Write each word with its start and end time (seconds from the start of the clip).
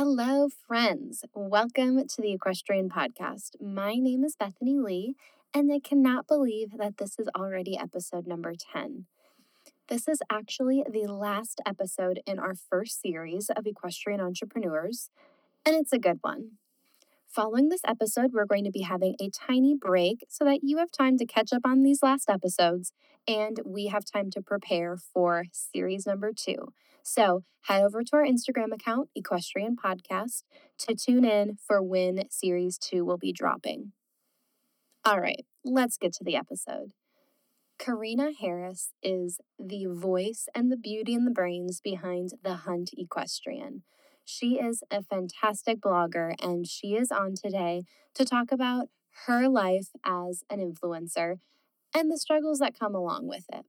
Hello, 0.00 0.48
friends. 0.68 1.24
Welcome 1.34 2.06
to 2.06 2.22
the 2.22 2.30
Equestrian 2.30 2.88
Podcast. 2.88 3.60
My 3.60 3.94
name 3.94 4.22
is 4.22 4.36
Bethany 4.36 4.78
Lee, 4.78 5.16
and 5.52 5.72
I 5.72 5.80
cannot 5.80 6.28
believe 6.28 6.78
that 6.78 6.98
this 6.98 7.18
is 7.18 7.26
already 7.36 7.76
episode 7.76 8.24
number 8.24 8.52
10. 8.72 9.06
This 9.88 10.06
is 10.06 10.20
actually 10.30 10.84
the 10.88 11.12
last 11.12 11.60
episode 11.66 12.20
in 12.28 12.38
our 12.38 12.54
first 12.54 13.02
series 13.02 13.50
of 13.50 13.66
Equestrian 13.66 14.20
Entrepreneurs, 14.20 15.10
and 15.66 15.74
it's 15.74 15.92
a 15.92 15.98
good 15.98 16.20
one. 16.22 16.52
Following 17.28 17.68
this 17.68 17.82
episode, 17.86 18.32
we're 18.32 18.46
going 18.46 18.64
to 18.64 18.70
be 18.70 18.80
having 18.80 19.14
a 19.20 19.28
tiny 19.28 19.76
break 19.78 20.24
so 20.30 20.46
that 20.46 20.60
you 20.62 20.78
have 20.78 20.90
time 20.90 21.18
to 21.18 21.26
catch 21.26 21.52
up 21.52 21.60
on 21.62 21.82
these 21.82 22.02
last 22.02 22.30
episodes 22.30 22.92
and 23.26 23.60
we 23.66 23.88
have 23.88 24.04
time 24.06 24.30
to 24.30 24.40
prepare 24.40 24.96
for 24.96 25.44
series 25.52 26.06
number 26.06 26.32
two. 26.34 26.72
So 27.02 27.44
head 27.64 27.82
over 27.82 28.02
to 28.02 28.16
our 28.16 28.24
Instagram 28.24 28.72
account, 28.72 29.10
Equestrian 29.14 29.76
Podcast, 29.76 30.44
to 30.78 30.94
tune 30.94 31.26
in 31.26 31.58
for 31.66 31.82
when 31.82 32.30
series 32.30 32.78
two 32.78 33.04
will 33.04 33.18
be 33.18 33.32
dropping. 33.32 33.92
All 35.04 35.20
right, 35.20 35.44
let's 35.62 35.98
get 35.98 36.14
to 36.14 36.24
the 36.24 36.34
episode. 36.34 36.92
Karina 37.78 38.30
Harris 38.40 38.92
is 39.02 39.38
the 39.58 39.84
voice 39.86 40.48
and 40.54 40.72
the 40.72 40.76
beauty 40.78 41.14
and 41.14 41.26
the 41.26 41.30
brains 41.30 41.82
behind 41.82 42.30
The 42.42 42.54
Hunt 42.54 42.90
Equestrian. 42.96 43.82
She 44.30 44.58
is 44.58 44.84
a 44.90 45.02
fantastic 45.02 45.80
blogger 45.80 46.34
and 46.38 46.66
she 46.66 46.96
is 46.96 47.10
on 47.10 47.34
today 47.34 47.84
to 48.12 48.26
talk 48.26 48.52
about 48.52 48.88
her 49.24 49.48
life 49.48 49.88
as 50.04 50.44
an 50.50 50.58
influencer 50.60 51.36
and 51.96 52.10
the 52.10 52.18
struggles 52.18 52.58
that 52.58 52.78
come 52.78 52.94
along 52.94 53.26
with 53.26 53.46
it. 53.50 53.64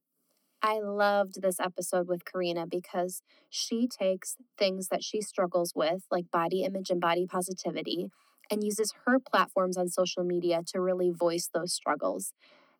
I 0.61 0.81
loved 0.81 1.41
this 1.41 1.61
episode 1.61 2.09
with 2.09 2.25
Karina 2.25 2.67
because 2.67 3.21
she 3.49 3.87
takes 3.87 4.35
things 4.57 4.89
that 4.89 5.01
she 5.01 5.21
struggles 5.21 5.71
with, 5.73 6.03
like 6.11 6.29
body 6.29 6.63
image 6.63 6.89
and 6.89 6.99
body 6.99 7.25
positivity, 7.25 8.09
and 8.51 8.61
uses 8.61 8.93
her 9.05 9.17
platforms 9.17 9.77
on 9.77 9.87
social 9.87 10.25
media 10.25 10.61
to 10.73 10.81
really 10.81 11.09
voice 11.09 11.49
those 11.53 11.71
struggles. 11.71 12.33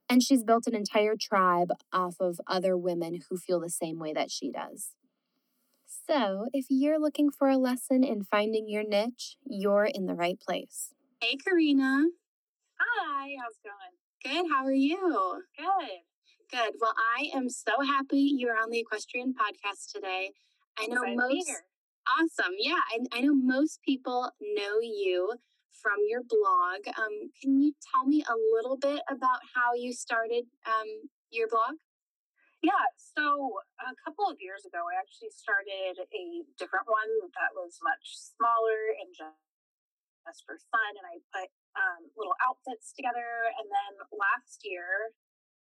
And 0.09 0.21
she's 0.21 0.43
built 0.43 0.67
an 0.67 0.75
entire 0.75 1.15
tribe 1.15 1.69
off 1.93 2.17
of 2.19 2.41
other 2.45 2.75
women 2.75 3.21
who 3.29 3.37
feel 3.37 3.61
the 3.61 3.69
same 3.69 3.99
way 3.99 4.11
that 4.11 4.31
she 4.31 4.51
does. 4.51 4.95
So, 6.09 6.47
if 6.53 6.65
you're 6.69 6.99
looking 6.99 7.29
for 7.29 7.49
a 7.49 7.57
lesson 7.57 8.03
in 8.03 8.23
finding 8.23 8.67
your 8.67 8.83
niche, 8.83 9.37
you're 9.45 9.85
in 9.85 10.07
the 10.07 10.15
right 10.15 10.39
place. 10.39 10.91
Hey, 11.21 11.35
Karina. 11.35 12.05
Hi, 12.79 13.35
how's 13.39 13.53
it 13.53 13.67
going? 13.69 14.43
Good. 14.43 14.51
How 14.51 14.65
are 14.65 14.71
you? 14.71 15.43
Good. 15.55 15.99
Good. 16.49 16.73
Well, 16.81 16.95
I 16.97 17.29
am 17.37 17.47
so 17.47 17.81
happy 17.85 18.33
you're 18.35 18.57
on 18.57 18.71
the 18.71 18.79
Equestrian 18.79 19.35
podcast 19.35 19.91
today. 19.93 20.31
I 20.79 20.87
know 20.87 21.03
most. 21.13 21.51
Awesome. 22.19 22.55
Yeah, 22.57 22.79
I, 22.91 23.19
I 23.19 23.21
know 23.21 23.35
most 23.35 23.79
people 23.85 24.31
know 24.41 24.79
you 24.81 25.35
from 25.79 25.97
your 26.07 26.23
blog. 26.23 26.87
Um, 26.97 27.29
can 27.39 27.61
you 27.61 27.73
tell 27.93 28.07
me 28.07 28.23
a 28.27 28.33
little 28.55 28.77
bit 28.77 29.01
about 29.11 29.41
how 29.53 29.75
you 29.75 29.93
started 29.93 30.45
um, 30.65 30.87
your 31.29 31.47
blog? 31.47 31.75
Yeah, 32.59 32.91
so 32.99 33.55
a 33.79 33.95
couple 34.03 34.27
of 34.27 34.35
years 34.43 34.67
ago, 34.67 34.83
I 34.83 34.99
actually 34.99 35.31
started 35.31 35.95
a 35.95 36.25
different 36.59 36.91
one 36.91 37.31
that 37.39 37.55
was 37.55 37.79
much 37.79 38.19
smaller 38.19 38.99
and 38.99 39.15
just 39.15 40.43
for 40.43 40.59
fun. 40.67 40.91
And 40.99 41.07
I 41.07 41.23
put 41.31 41.47
um, 41.79 42.11
little 42.19 42.35
outfits 42.43 42.91
together. 42.91 43.47
And 43.55 43.71
then 43.71 44.03
last 44.11 44.67
year, 44.67 45.15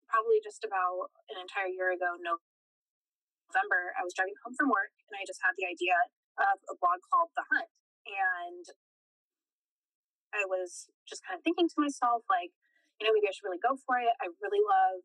probably 0.06 0.38
just 0.38 0.62
about 0.62 1.10
an 1.34 1.42
entire 1.42 1.66
year 1.66 1.90
ago, 1.90 2.14
November, 2.14 3.90
I 3.98 4.06
was 4.06 4.14
driving 4.14 4.38
home 4.46 4.54
from 4.54 4.70
work 4.70 4.94
and 5.10 5.18
I 5.18 5.26
just 5.26 5.42
had 5.42 5.58
the 5.58 5.66
idea 5.66 5.98
of 6.38 6.62
a 6.70 6.78
blog 6.78 7.02
called 7.10 7.34
The 7.34 7.42
Hunt. 7.50 7.74
And 8.06 8.64
I 10.30 10.46
was 10.46 10.86
just 11.10 11.26
kind 11.26 11.34
of 11.34 11.42
thinking 11.42 11.66
to 11.66 11.78
myself, 11.82 12.22
like, 12.30 12.54
you 13.02 13.06
know, 13.06 13.10
maybe 13.10 13.26
I 13.26 13.34
should 13.34 13.50
really 13.50 13.58
go 13.58 13.74
for 13.82 13.98
it. 13.98 14.14
I 14.22 14.30
really 14.38 14.62
love 14.62 15.02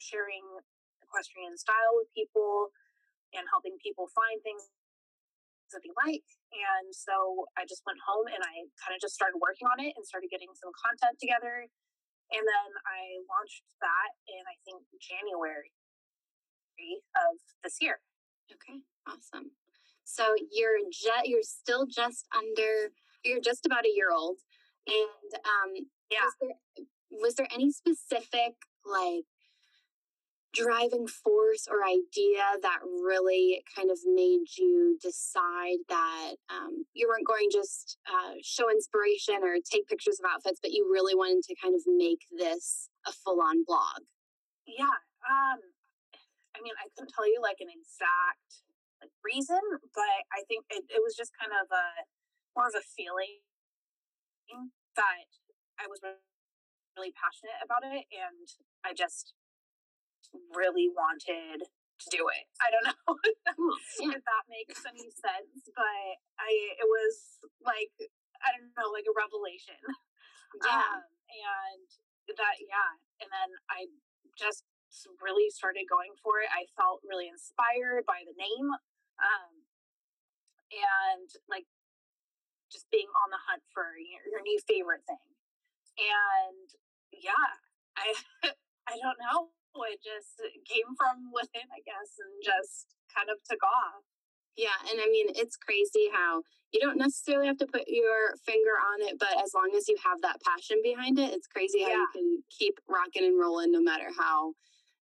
sharing 0.00 0.64
equestrian 1.02 1.56
style 1.56 1.94
with 1.96 2.08
people 2.12 2.72
and 3.36 3.44
helping 3.52 3.76
people 3.82 4.08
find 4.12 4.40
things 4.40 4.66
that 5.72 5.84
they 5.84 5.92
like. 6.00 6.24
And 6.48 6.88
so 6.96 7.44
I 7.60 7.68
just 7.68 7.84
went 7.84 8.00
home 8.00 8.24
and 8.24 8.40
I 8.40 8.64
kind 8.80 8.96
of 8.96 9.00
just 9.04 9.12
started 9.12 9.36
working 9.36 9.68
on 9.68 9.80
it 9.84 9.92
and 9.96 10.02
started 10.04 10.32
getting 10.32 10.48
some 10.56 10.72
content 10.72 11.20
together. 11.20 11.68
And 12.32 12.44
then 12.44 12.70
I 12.84 13.20
launched 13.24 13.64
that 13.80 14.10
in, 14.28 14.42
I 14.44 14.56
think, 14.64 14.84
January 15.00 15.72
of 17.16 17.40
this 17.64 17.80
year. 17.80 18.00
Okay, 18.52 18.80
awesome. 19.08 19.52
So 20.04 20.34
you're 20.52 20.80
just 20.88 21.26
you're 21.28 21.44
still 21.44 21.84
just 21.84 22.24
under 22.32 22.92
you're 23.24 23.40
just 23.40 23.66
about 23.66 23.84
a 23.84 23.92
year 23.92 24.08
old, 24.12 24.38
and 24.86 25.30
um, 25.44 25.70
yeah. 26.10 26.24
Was 26.24 26.34
there, 26.40 26.56
was 27.10 27.34
there 27.34 27.48
any 27.52 27.72
specific 27.72 28.56
like 28.86 29.28
driving 30.58 31.06
force 31.06 31.70
or 31.70 31.86
idea 31.86 32.42
that 32.62 32.82
really 32.82 33.62
kind 33.70 33.90
of 33.90 33.98
made 34.04 34.42
you 34.58 34.98
decide 35.00 35.78
that 35.88 36.34
um, 36.50 36.82
you 36.94 37.06
weren't 37.06 37.26
going 37.26 37.46
just 37.52 37.98
uh, 38.10 38.34
show 38.42 38.70
inspiration 38.70 39.38
or 39.42 39.62
take 39.62 39.86
pictures 39.86 40.18
of 40.18 40.26
outfits, 40.26 40.58
but 40.60 40.72
you 40.72 40.90
really 40.90 41.14
wanted 41.14 41.46
to 41.46 41.54
kind 41.62 41.74
of 41.74 41.82
make 41.86 42.26
this 42.34 42.90
a 43.06 43.12
full 43.12 43.40
on 43.40 43.62
blog? 43.62 44.02
Yeah. 44.66 44.98
Um, 45.22 45.62
I 46.56 46.58
mean, 46.58 46.74
I 46.74 46.90
couldn't 46.90 47.14
tell 47.14 47.26
you 47.26 47.38
like 47.38 47.62
an 47.62 47.70
exact 47.70 48.66
like 48.98 49.14
reason, 49.22 49.62
but 49.94 50.26
I 50.34 50.42
think 50.50 50.66
it, 50.74 50.82
it 50.90 50.98
was 50.98 51.14
just 51.14 51.30
kind 51.38 51.54
of 51.54 51.70
a 51.70 51.86
more 52.58 52.66
of 52.66 52.74
a 52.74 52.82
feeling 52.82 53.38
that 54.98 55.30
I 55.78 55.86
was 55.86 56.02
really 56.02 57.14
passionate 57.14 57.62
about 57.62 57.86
it, 57.86 58.10
and 58.10 58.48
I 58.82 58.90
just 58.90 59.38
really 60.54 60.88
wanted 60.92 61.64
to 61.64 62.06
do 62.10 62.28
it. 62.30 62.46
I 62.64 62.68
don't 62.70 62.86
know 62.86 63.16
if 64.14 64.22
that 64.22 64.44
makes 64.48 64.82
any 64.86 65.10
sense, 65.10 65.68
but 65.74 66.08
I 66.38 66.50
it 66.78 66.88
was 66.88 67.42
like 67.64 67.92
I 68.38 68.54
don't 68.54 68.70
know, 68.78 68.90
like 68.92 69.06
a 69.08 69.14
revelation. 69.14 69.80
Yeah. 70.64 70.80
Um, 70.80 71.04
and 71.04 71.88
that 72.40 72.56
yeah, 72.56 72.96
and 73.20 73.28
then 73.28 73.50
I 73.68 73.92
just 74.32 74.64
really 75.20 75.52
started 75.52 75.84
going 75.84 76.16
for 76.24 76.40
it. 76.40 76.48
I 76.48 76.64
felt 76.72 77.04
really 77.04 77.28
inspired 77.28 78.08
by 78.08 78.24
the 78.24 78.32
name. 78.32 78.72
Um, 79.20 79.68
and 80.72 81.28
like 81.52 81.68
just 82.72 82.88
being 82.88 83.08
on 83.12 83.28
the 83.28 83.40
hunt 83.44 83.64
for 83.72 83.96
your, 83.96 84.24
your 84.28 84.42
new 84.44 84.56
favorite 84.64 85.04
thing. 85.04 85.28
And 86.00 86.68
yeah, 87.12 87.60
I 87.96 88.16
I 88.88 88.94
don't 88.96 89.20
know 89.20 89.52
it 89.84 90.02
just 90.02 90.40
came 90.66 90.96
from 90.96 91.30
within, 91.30 91.66
I 91.70 91.82
guess, 91.84 92.18
and 92.18 92.32
just 92.42 92.94
kind 93.12 93.30
of 93.30 93.38
took 93.44 93.62
off. 93.62 94.02
Yeah, 94.58 94.74
and 94.90 94.98
I 94.98 95.06
mean, 95.06 95.30
it's 95.38 95.54
crazy 95.54 96.10
how 96.10 96.42
you 96.74 96.82
don't 96.82 96.98
necessarily 96.98 97.46
have 97.46 97.62
to 97.62 97.70
put 97.70 97.86
your 97.86 98.34
finger 98.42 98.74
on 98.74 99.06
it, 99.06 99.14
but 99.14 99.38
as 99.38 99.54
long 99.54 99.70
as 99.78 99.86
you 99.86 99.94
have 100.02 100.18
that 100.26 100.42
passion 100.42 100.82
behind 100.82 101.18
it, 101.18 101.30
it's 101.30 101.46
crazy 101.46 101.86
how 101.86 101.94
yeah. 101.94 102.02
you 102.02 102.10
can 102.10 102.28
keep 102.50 102.74
rocking 102.90 103.22
and 103.22 103.38
rolling 103.38 103.70
no 103.70 103.78
matter 103.78 104.10
how 104.10 104.58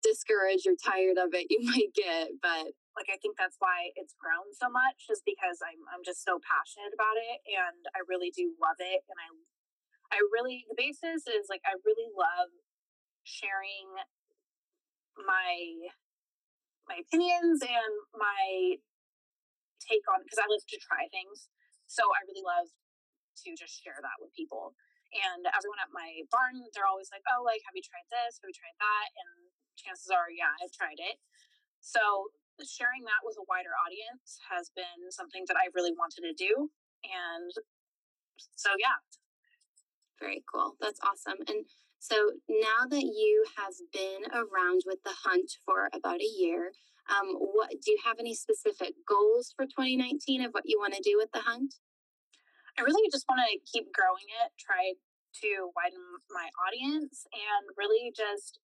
discouraged 0.03 0.67
or 0.67 0.75
tired 0.75 1.23
of 1.23 1.31
it 1.39 1.47
you 1.55 1.63
might 1.63 1.95
get. 1.95 2.35
But 2.43 2.75
like, 2.99 3.15
I 3.15 3.19
think 3.23 3.39
that's 3.39 3.57
why 3.63 3.95
it's 3.95 4.19
grown 4.19 4.51
so 4.59 4.67
much, 4.67 5.07
is 5.07 5.23
because 5.23 5.63
I'm 5.63 5.87
I'm 5.87 6.03
just 6.03 6.27
so 6.27 6.43
passionate 6.43 6.91
about 6.91 7.15
it, 7.15 7.39
and 7.47 7.87
I 7.95 8.03
really 8.11 8.35
do 8.35 8.59
love 8.59 8.83
it, 8.83 9.07
and 9.07 9.19
I 9.23 9.31
I 10.11 10.19
really 10.35 10.67
the 10.67 10.75
basis 10.75 11.31
is 11.31 11.47
like 11.47 11.63
I 11.63 11.79
really 11.87 12.11
love 12.11 12.51
sharing 13.23 13.93
my 15.27 15.91
my 16.89 16.99
opinions 17.05 17.61
and 17.61 17.95
my 18.17 18.81
take 19.81 20.05
on 20.09 20.25
because 20.25 20.41
I 20.41 20.49
love 20.49 20.65
to 20.65 20.79
try 20.81 21.07
things. 21.09 21.49
So 21.89 22.05
I 22.05 22.25
really 22.29 22.45
love 22.45 22.69
to 23.45 23.49
just 23.57 23.81
share 23.81 23.99
that 24.01 24.19
with 24.21 24.35
people. 24.37 24.75
And 25.09 25.49
everyone 25.49 25.81
at 25.81 25.89
my 25.95 26.25
barn, 26.29 26.61
they're 26.77 26.89
always 26.89 27.09
like, 27.09 27.25
"Oh, 27.33 27.41
like, 27.41 27.65
have 27.65 27.73
you 27.73 27.85
tried 27.85 28.09
this? 28.13 28.41
Have 28.41 28.49
you 28.49 28.57
tried 28.57 28.77
that?" 28.77 29.09
And 29.17 29.31
chances 29.77 30.11
are, 30.13 30.29
yeah, 30.29 30.53
I've 30.61 30.75
tried 30.75 31.01
it. 31.01 31.17
So 31.81 32.33
sharing 32.67 33.07
that 33.07 33.23
with 33.23 33.39
a 33.39 33.47
wider 33.47 33.71
audience 33.79 34.43
has 34.51 34.71
been 34.75 35.11
something 35.15 35.47
that 35.47 35.57
I 35.57 35.71
really 35.75 35.95
wanted 35.95 36.27
to 36.27 36.35
do. 36.35 36.71
And 37.07 37.53
so, 38.57 38.75
yeah. 38.79 38.99
Very 40.21 40.43
cool. 40.51 40.75
That's 40.81 40.99
awesome. 41.01 41.39
And 41.47 41.65
So 41.99 42.33
now 42.49 42.87
that 42.89 43.03
you 43.03 43.45
have 43.57 43.75
been 43.93 44.31
around 44.33 44.83
with 44.87 45.03
the 45.05 45.15
hunt 45.25 45.51
for 45.67 45.91
about 45.93 46.21
a 46.21 46.33
year, 46.39 46.73
um, 47.11 47.35
what 47.35 47.71
do 47.71 47.91
you 47.91 47.99
have 48.05 48.17
any 48.19 48.35
specific 48.35 48.95
goals 49.09 49.53
for 49.57 49.65
2019 49.65 50.45
of 50.45 50.53
what 50.53 50.65
you 50.65 50.79
want 50.79 50.95
to 50.95 51.03
do 51.03 51.17
with 51.17 51.33
the 51.33 51.41
hunt? 51.41 51.75
I 52.79 52.83
really 52.83 53.11
just 53.11 53.27
want 53.27 53.43
to 53.43 53.59
keep 53.67 53.91
growing 53.91 54.29
it, 54.45 54.55
try 54.55 54.95
to 55.43 55.51
widen 55.75 55.99
my 56.31 56.47
audience, 56.63 57.27
and 57.35 57.65
really 57.75 58.15
just, 58.15 58.61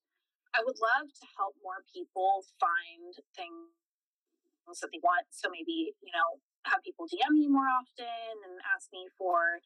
I 0.55 0.63
would 0.63 0.79
love 0.79 1.11
to 1.11 1.27
help 1.35 1.59
more 1.59 1.83
people 1.91 2.47
find 2.63 3.19
things 3.35 4.79
that 4.79 4.95
they 4.95 5.03
want. 5.03 5.27
So 5.35 5.51
maybe, 5.51 5.99
you 5.99 6.15
know, 6.15 6.39
have 6.71 6.87
people 6.87 7.11
DM 7.11 7.35
me 7.35 7.49
more 7.51 7.67
often 7.67 8.35
and 8.47 8.63
ask 8.71 8.89
me 8.95 9.11
for 9.19 9.61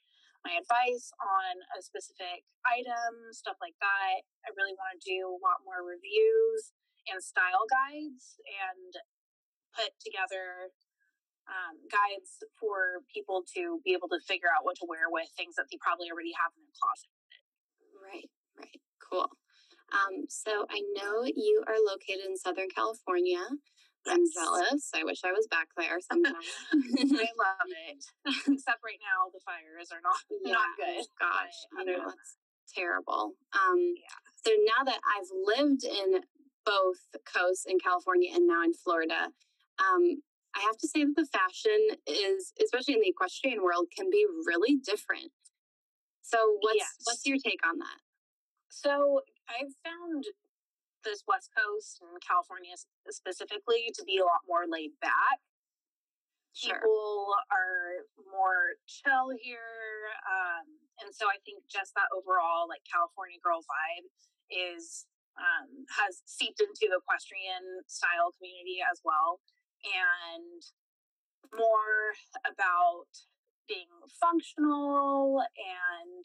my 0.48 0.56
advice 0.56 1.12
on 1.20 1.60
a 1.76 1.84
specific 1.84 2.48
item, 2.64 3.28
stuff 3.36 3.60
like 3.60 3.76
that. 3.84 4.24
I 4.48 4.56
really 4.56 4.72
want 4.72 4.96
to 4.96 5.04
do 5.04 5.28
a 5.28 5.40
lot 5.44 5.60
more 5.68 5.84
reviews 5.84 6.72
and 7.12 7.20
style 7.20 7.68
guides 7.68 8.40
and 8.48 8.96
put 9.76 9.92
together 10.00 10.72
um, 11.44 11.76
guides 11.92 12.40
for 12.56 13.04
people 13.12 13.44
to 13.56 13.84
be 13.84 13.92
able 13.92 14.08
to 14.08 14.20
figure 14.24 14.48
out 14.48 14.64
what 14.64 14.80
to 14.80 14.88
wear 14.88 15.12
with 15.12 15.28
things 15.36 15.60
that 15.60 15.68
they 15.68 15.76
probably 15.84 16.08
already 16.08 16.32
have 16.32 16.56
in 16.56 16.64
their 16.64 16.76
closet. 16.80 17.12
Right, 17.92 18.28
right. 18.56 18.80
Cool. 19.04 19.28
Um, 19.92 20.28
so 20.28 20.64
I 20.68 20.80
know 20.96 21.28
you 21.28 21.64
are 21.68 21.80
located 21.80 22.24
in 22.28 22.36
Southern 22.40 22.72
California. 22.72 23.44
I'm 24.08 24.24
jealous. 24.32 24.90
I 24.94 25.04
wish 25.04 25.20
I 25.24 25.32
was 25.32 25.46
back 25.46 25.68
there 25.76 26.00
sometime. 26.10 26.34
I 26.34 27.30
love 27.36 27.68
it. 27.88 28.04
Except 28.52 28.80
right 28.84 29.00
now, 29.02 29.30
the 29.32 29.40
fires 29.44 29.90
are 29.92 30.02
not 30.02 30.16
yeah, 30.44 30.52
not 30.52 30.68
good. 30.76 31.04
Gosh, 31.18 31.84
know 31.84 32.10
it's 32.10 32.36
terrible. 32.74 33.34
Um, 33.52 33.94
yeah. 33.96 34.18
So 34.44 34.52
now 34.64 34.84
that 34.84 35.00
I've 35.16 35.30
lived 35.44 35.84
in 35.84 36.22
both 36.64 37.00
coasts 37.24 37.64
in 37.66 37.78
California 37.78 38.30
and 38.34 38.46
now 38.46 38.62
in 38.62 38.74
Florida, 38.74 39.32
um, 39.78 40.22
I 40.54 40.60
have 40.60 40.76
to 40.78 40.88
say 40.88 41.04
that 41.04 41.14
the 41.16 41.26
fashion 41.26 41.96
is, 42.06 42.52
especially 42.62 42.94
in 42.94 43.00
the 43.00 43.08
equestrian 43.08 43.62
world, 43.62 43.86
can 43.94 44.10
be 44.10 44.26
really 44.46 44.76
different. 44.76 45.30
So, 46.22 46.58
what's 46.60 46.76
yes. 46.76 46.96
what's 47.04 47.26
your 47.26 47.38
take 47.38 47.60
on 47.66 47.78
that? 47.78 48.00
So, 48.68 49.22
I've 49.48 49.72
found 49.84 50.24
this 51.04 51.22
West 51.26 51.50
Coast 51.54 52.02
and 52.02 52.10
California 52.22 52.74
specifically 53.10 53.92
to 53.94 54.02
be 54.04 54.18
a 54.18 54.26
lot 54.26 54.42
more 54.46 54.66
laid 54.68 54.94
back. 55.00 55.40
Sure. 56.54 56.74
People 56.74 57.34
are 57.54 58.02
more 58.34 58.74
chill 58.90 59.30
here. 59.38 60.10
Um, 60.26 60.66
and 61.04 61.14
so 61.14 61.30
I 61.30 61.38
think 61.46 61.62
just 61.70 61.94
that 61.94 62.10
overall 62.10 62.66
like 62.66 62.82
California 62.82 63.38
girl 63.38 63.62
vibe 63.62 64.10
is 64.50 65.06
um, 65.38 65.86
has 65.94 66.26
seeped 66.26 66.58
into 66.58 66.90
the 66.90 66.98
equestrian 66.98 67.86
style 67.86 68.34
community 68.34 68.82
as 68.82 68.98
well. 69.06 69.38
And 69.86 70.58
more 71.54 72.12
about 72.42 73.06
being 73.70 73.92
functional 74.18 75.44
and 75.54 76.24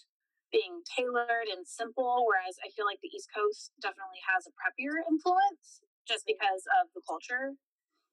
being 0.54 0.86
tailored 0.86 1.50
and 1.50 1.66
simple, 1.66 2.30
whereas 2.30 2.62
I 2.62 2.70
feel 2.70 2.86
like 2.86 3.02
the 3.02 3.10
East 3.10 3.34
Coast 3.34 3.74
definitely 3.82 4.22
has 4.30 4.46
a 4.46 4.54
preppier 4.54 5.02
influence 5.10 5.82
just 6.06 6.30
because 6.30 6.62
of 6.78 6.94
the 6.94 7.02
culture 7.02 7.58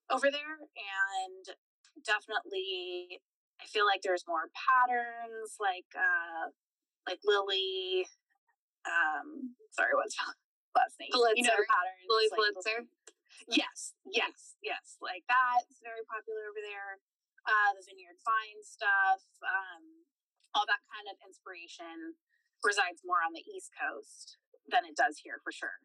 over 0.09 0.33
there. 0.33 0.57
And 0.65 1.45
definitely, 2.01 3.21
I 3.61 3.69
feel 3.69 3.85
like 3.85 4.01
there's 4.01 4.25
more 4.25 4.49
patterns, 4.57 5.61
like 5.61 5.93
uh, 5.93 6.49
like 7.05 7.21
Lily. 7.29 8.09
Um, 8.89 9.53
sorry, 9.77 9.93
what's 9.93 10.17
last 10.75 10.97
name? 10.97 11.13
Pulitzer. 11.13 11.37
You 11.37 11.45
know 11.45 11.61
patterns. 11.69 12.09
Lily 12.09 12.29
like, 12.33 12.37
Pulitzer. 12.41 12.79
Yes, 13.53 13.93
yes, 14.09 14.57
yes. 14.65 14.97
Like 15.05 15.29
that's 15.29 15.85
very 15.85 16.03
popular 16.09 16.49
over 16.49 16.65
there. 16.65 17.05
Uh, 17.45 17.73
the 17.77 17.85
Vineyard 17.85 18.21
Vines 18.21 18.69
stuff, 18.69 19.25
um, 19.45 20.05
all 20.53 20.69
that 20.69 20.85
kind 20.93 21.09
of 21.09 21.17
inspiration 21.25 22.17
resides 22.65 23.03
more 23.05 23.23
on 23.25 23.33
the 23.33 23.45
East 23.45 23.71
Coast 23.77 24.39
than 24.69 24.85
it 24.85 24.97
does 24.97 25.21
here 25.23 25.41
for 25.43 25.53
sure. 25.53 25.81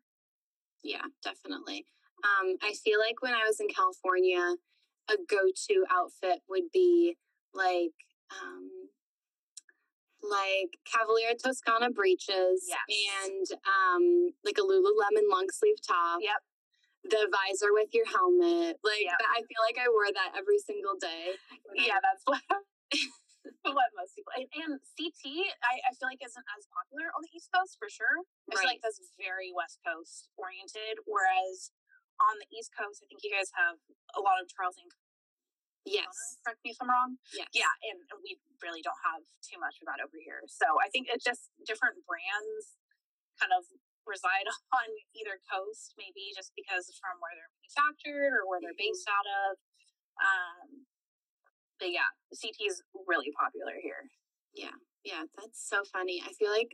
Yeah, 0.84 1.06
definitely. 1.24 1.86
Um, 2.24 2.56
I 2.62 2.74
feel 2.84 3.00
like 3.00 3.22
when 3.22 3.34
I 3.34 3.44
was 3.46 3.60
in 3.60 3.68
California, 3.68 4.56
a 5.10 5.16
go-to 5.30 5.86
outfit 5.92 6.42
would 6.50 6.72
be 6.74 7.18
like 7.54 7.94
um, 8.32 8.70
like 10.22 10.78
Cavalleria 10.86 11.38
Toscana 11.38 11.92
breeches 11.92 12.66
yes. 12.68 12.80
and 13.26 13.46
um, 13.66 14.34
like 14.44 14.58
a 14.58 14.66
Lululemon 14.66 15.30
long 15.30 15.48
sleeve 15.52 15.78
top. 15.86 16.20
Yep. 16.22 16.42
The 17.06 17.30
visor 17.30 17.70
with 17.72 17.90
your 17.94 18.06
helmet. 18.06 18.78
Like 18.84 19.06
yep. 19.06 19.22
I 19.22 19.42
feel 19.46 19.62
like 19.62 19.78
I 19.78 19.90
wore 19.90 20.10
that 20.12 20.38
every 20.38 20.58
single 20.58 20.96
day. 21.00 21.38
Yeah, 21.76 22.02
that's 22.02 22.24
what 22.26 22.42
what 23.78 23.90
most 23.94 24.18
people 24.18 24.34
and, 24.34 24.50
and 24.58 24.82
CT 24.98 25.22
I, 25.62 25.82
I, 25.86 25.92
feel 25.94 26.10
like 26.10 26.22
isn't 26.22 26.48
as 26.58 26.66
popular 26.70 27.14
on 27.14 27.22
the 27.22 27.32
East 27.34 27.54
Coast 27.54 27.78
for 27.78 27.90
sure. 27.90 28.26
I 28.50 28.56
right. 28.56 28.58
feel 28.58 28.72
like 28.74 28.84
that's 28.84 29.02
very 29.22 29.54
West 29.54 29.82
Coast 29.86 30.34
oriented, 30.38 31.02
whereas 31.06 31.70
on 32.18 32.40
the 32.40 32.48
East 32.50 32.72
Coast, 32.72 33.04
I 33.04 33.12
think 33.12 33.22
you 33.22 33.32
guys 33.32 33.52
have 33.54 33.78
a 34.16 34.22
lot 34.24 34.40
of 34.40 34.48
Charles 34.48 34.80
and 34.80 34.90
Yes. 35.86 36.42
Correct 36.42 36.58
me 36.66 36.74
if 36.74 36.82
I'm 36.82 36.90
wrong. 36.90 37.22
Yes. 37.30 37.46
Yeah, 37.54 37.70
and 37.94 38.02
we 38.26 38.42
really 38.58 38.82
don't 38.82 38.98
have 39.06 39.22
too 39.46 39.62
much 39.62 39.78
of 39.78 39.86
that 39.86 40.02
over 40.02 40.18
here. 40.18 40.42
So 40.50 40.66
I 40.82 40.90
think 40.90 41.14
it's 41.14 41.22
just 41.22 41.54
different 41.62 42.02
brands 42.10 42.74
kind 43.38 43.54
of 43.54 43.70
reside 44.10 44.50
on 44.82 44.88
either 45.14 45.38
coast, 45.46 45.94
maybe 45.94 46.34
just 46.34 46.58
because 46.58 46.90
from 46.98 47.22
where 47.22 47.38
they're 47.38 47.54
manufactured 47.62 48.34
or 48.34 48.50
where 48.50 48.58
they're 48.58 48.78
based 48.78 49.06
mm-hmm. 49.06 49.18
out 49.22 49.28
of. 49.30 49.52
Um, 50.16 50.85
but 51.80 51.92
yeah, 51.92 52.10
CT 52.34 52.56
is 52.68 52.84
really 53.08 53.32
popular 53.38 53.76
here. 53.82 54.10
Yeah, 54.54 54.76
yeah, 55.04 55.24
that's 55.38 55.68
so 55.68 55.84
funny. 55.92 56.22
I 56.26 56.32
feel 56.34 56.52
like 56.52 56.72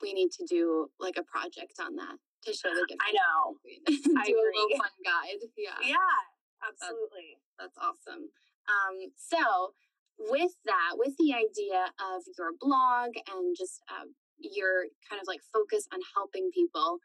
we 0.00 0.12
need 0.14 0.30
to 0.32 0.46
do 0.46 0.88
like 0.98 1.16
a 1.18 1.24
project 1.24 1.76
on 1.80 1.96
that 1.96 2.16
to 2.46 2.52
show 2.52 2.70
the 2.72 2.86
difference. 2.88 3.02
I 3.08 3.12
know. 3.12 3.56
do 3.86 4.14
I 4.16 4.24
a 4.24 4.54
little 4.56 4.78
fun 4.78 4.96
guide. 5.04 5.40
Yeah. 5.56 5.76
Yeah, 5.84 6.18
absolutely. 6.64 7.36
That's, 7.58 7.74
that's 7.74 7.78
awesome. 7.78 8.32
Um, 8.68 9.12
so 9.16 9.74
with 10.18 10.52
that, 10.64 10.96
with 10.96 11.16
the 11.18 11.32
idea 11.32 11.88
of 12.00 12.22
your 12.36 12.52
blog 12.60 13.16
and 13.16 13.56
just 13.56 13.80
uh, 13.88 14.08
your 14.38 14.88
kind 15.08 15.20
of 15.20 15.26
like 15.26 15.40
focus 15.52 15.88
on 15.92 16.00
helping 16.14 16.50
people, 16.52 16.98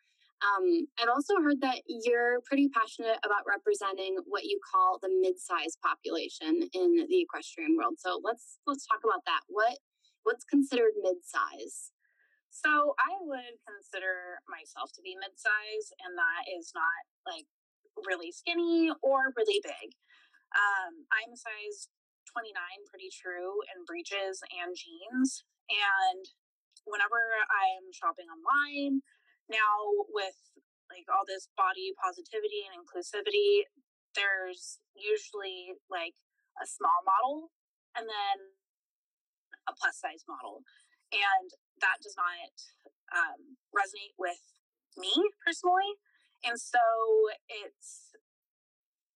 um, 0.45 0.85
I've 1.01 1.09
also 1.09 1.41
heard 1.41 1.61
that 1.61 1.81
you're 1.87 2.41
pretty 2.45 2.69
passionate 2.69 3.17
about 3.25 3.49
representing 3.49 4.17
what 4.29 4.45
you 4.45 4.59
call 4.61 4.99
the 5.01 5.09
mid-sized 5.09 5.79
population 5.81 6.69
in 6.73 7.07
the 7.09 7.19
equestrian 7.25 7.73
world. 7.77 7.97
So 7.97 8.21
let's 8.23 8.59
let's 8.67 8.85
talk 8.85 9.01
about 9.03 9.25
that. 9.25 9.41
What 9.49 9.79
what's 10.23 10.45
considered 10.45 10.93
mid-size? 11.01 11.91
So 12.53 12.95
I 13.01 13.19
would 13.19 13.57
consider 13.67 14.39
myself 14.47 14.93
to 14.95 15.01
be 15.01 15.17
mid-size, 15.17 15.87
and 16.05 16.13
that 16.15 16.43
is 16.47 16.71
not 16.77 17.01
like 17.25 17.49
really 18.05 18.31
skinny 18.31 18.91
or 19.01 19.33
really 19.35 19.59
big. 19.63 19.87
Um, 20.55 21.03
I'm 21.11 21.35
size 21.35 21.89
29, 22.31 22.53
pretty 22.87 23.11
true, 23.11 23.59
in 23.75 23.83
breeches 23.83 24.39
and 24.55 24.75
jeans. 24.75 25.43
And 25.67 26.23
whenever 26.85 27.19
I'm 27.49 27.91
shopping 27.91 28.29
online, 28.29 29.01
now 29.49 30.05
with 30.09 30.37
like 30.89 31.05
all 31.09 31.25
this 31.25 31.49
body 31.57 31.93
positivity 31.97 32.65
and 32.65 32.77
inclusivity 32.77 33.65
there's 34.15 34.79
usually 34.95 35.75
like 35.91 36.15
a 36.57 36.65
small 36.65 37.03
model 37.03 37.51
and 37.93 38.07
then 38.07 38.55
a 39.67 39.75
plus 39.75 39.99
size 39.99 40.23
model. 40.25 40.63
And 41.11 41.51
that 41.83 41.99
does 42.01 42.15
not 42.15 42.55
um, 43.11 43.59
resonate 43.75 44.15
with 44.17 44.41
me 44.97 45.11
personally. 45.43 45.99
And 46.47 46.57
so 46.59 46.81
it's 47.51 48.15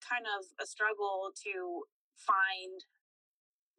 kind 0.03 0.27
of 0.27 0.51
a 0.59 0.67
struggle 0.67 1.31
to 1.47 1.87
find 2.19 2.83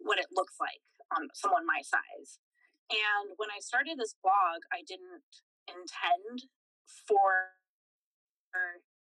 what 0.00 0.16
it 0.18 0.32
looks 0.32 0.56
like 0.56 0.80
on 1.12 1.28
someone 1.36 1.68
my 1.68 1.84
size. 1.84 2.40
And 2.90 3.38
when 3.38 3.54
i 3.54 3.62
started 3.62 4.02
this 4.02 4.18
blog 4.18 4.66
i 4.74 4.82
didn't 4.82 5.22
intend 5.70 6.50
for 7.06 7.54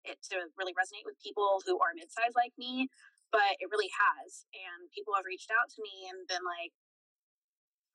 it 0.05 0.21
to 0.29 0.37
really 0.61 0.77
resonate 0.77 1.09
with 1.09 1.17
people 1.25 1.61
who 1.65 1.81
are 1.81 1.97
mid-sized 1.97 2.37
like 2.37 2.53
me 2.61 2.89
but 3.33 3.61
it 3.61 3.69
really 3.69 3.93
has 3.93 4.49
and 4.57 4.89
people 4.93 5.13
have 5.13 5.29
reached 5.29 5.53
out 5.53 5.69
to 5.69 5.81
me 5.85 6.09
and 6.09 6.29
been 6.29 6.45
like 6.45 6.73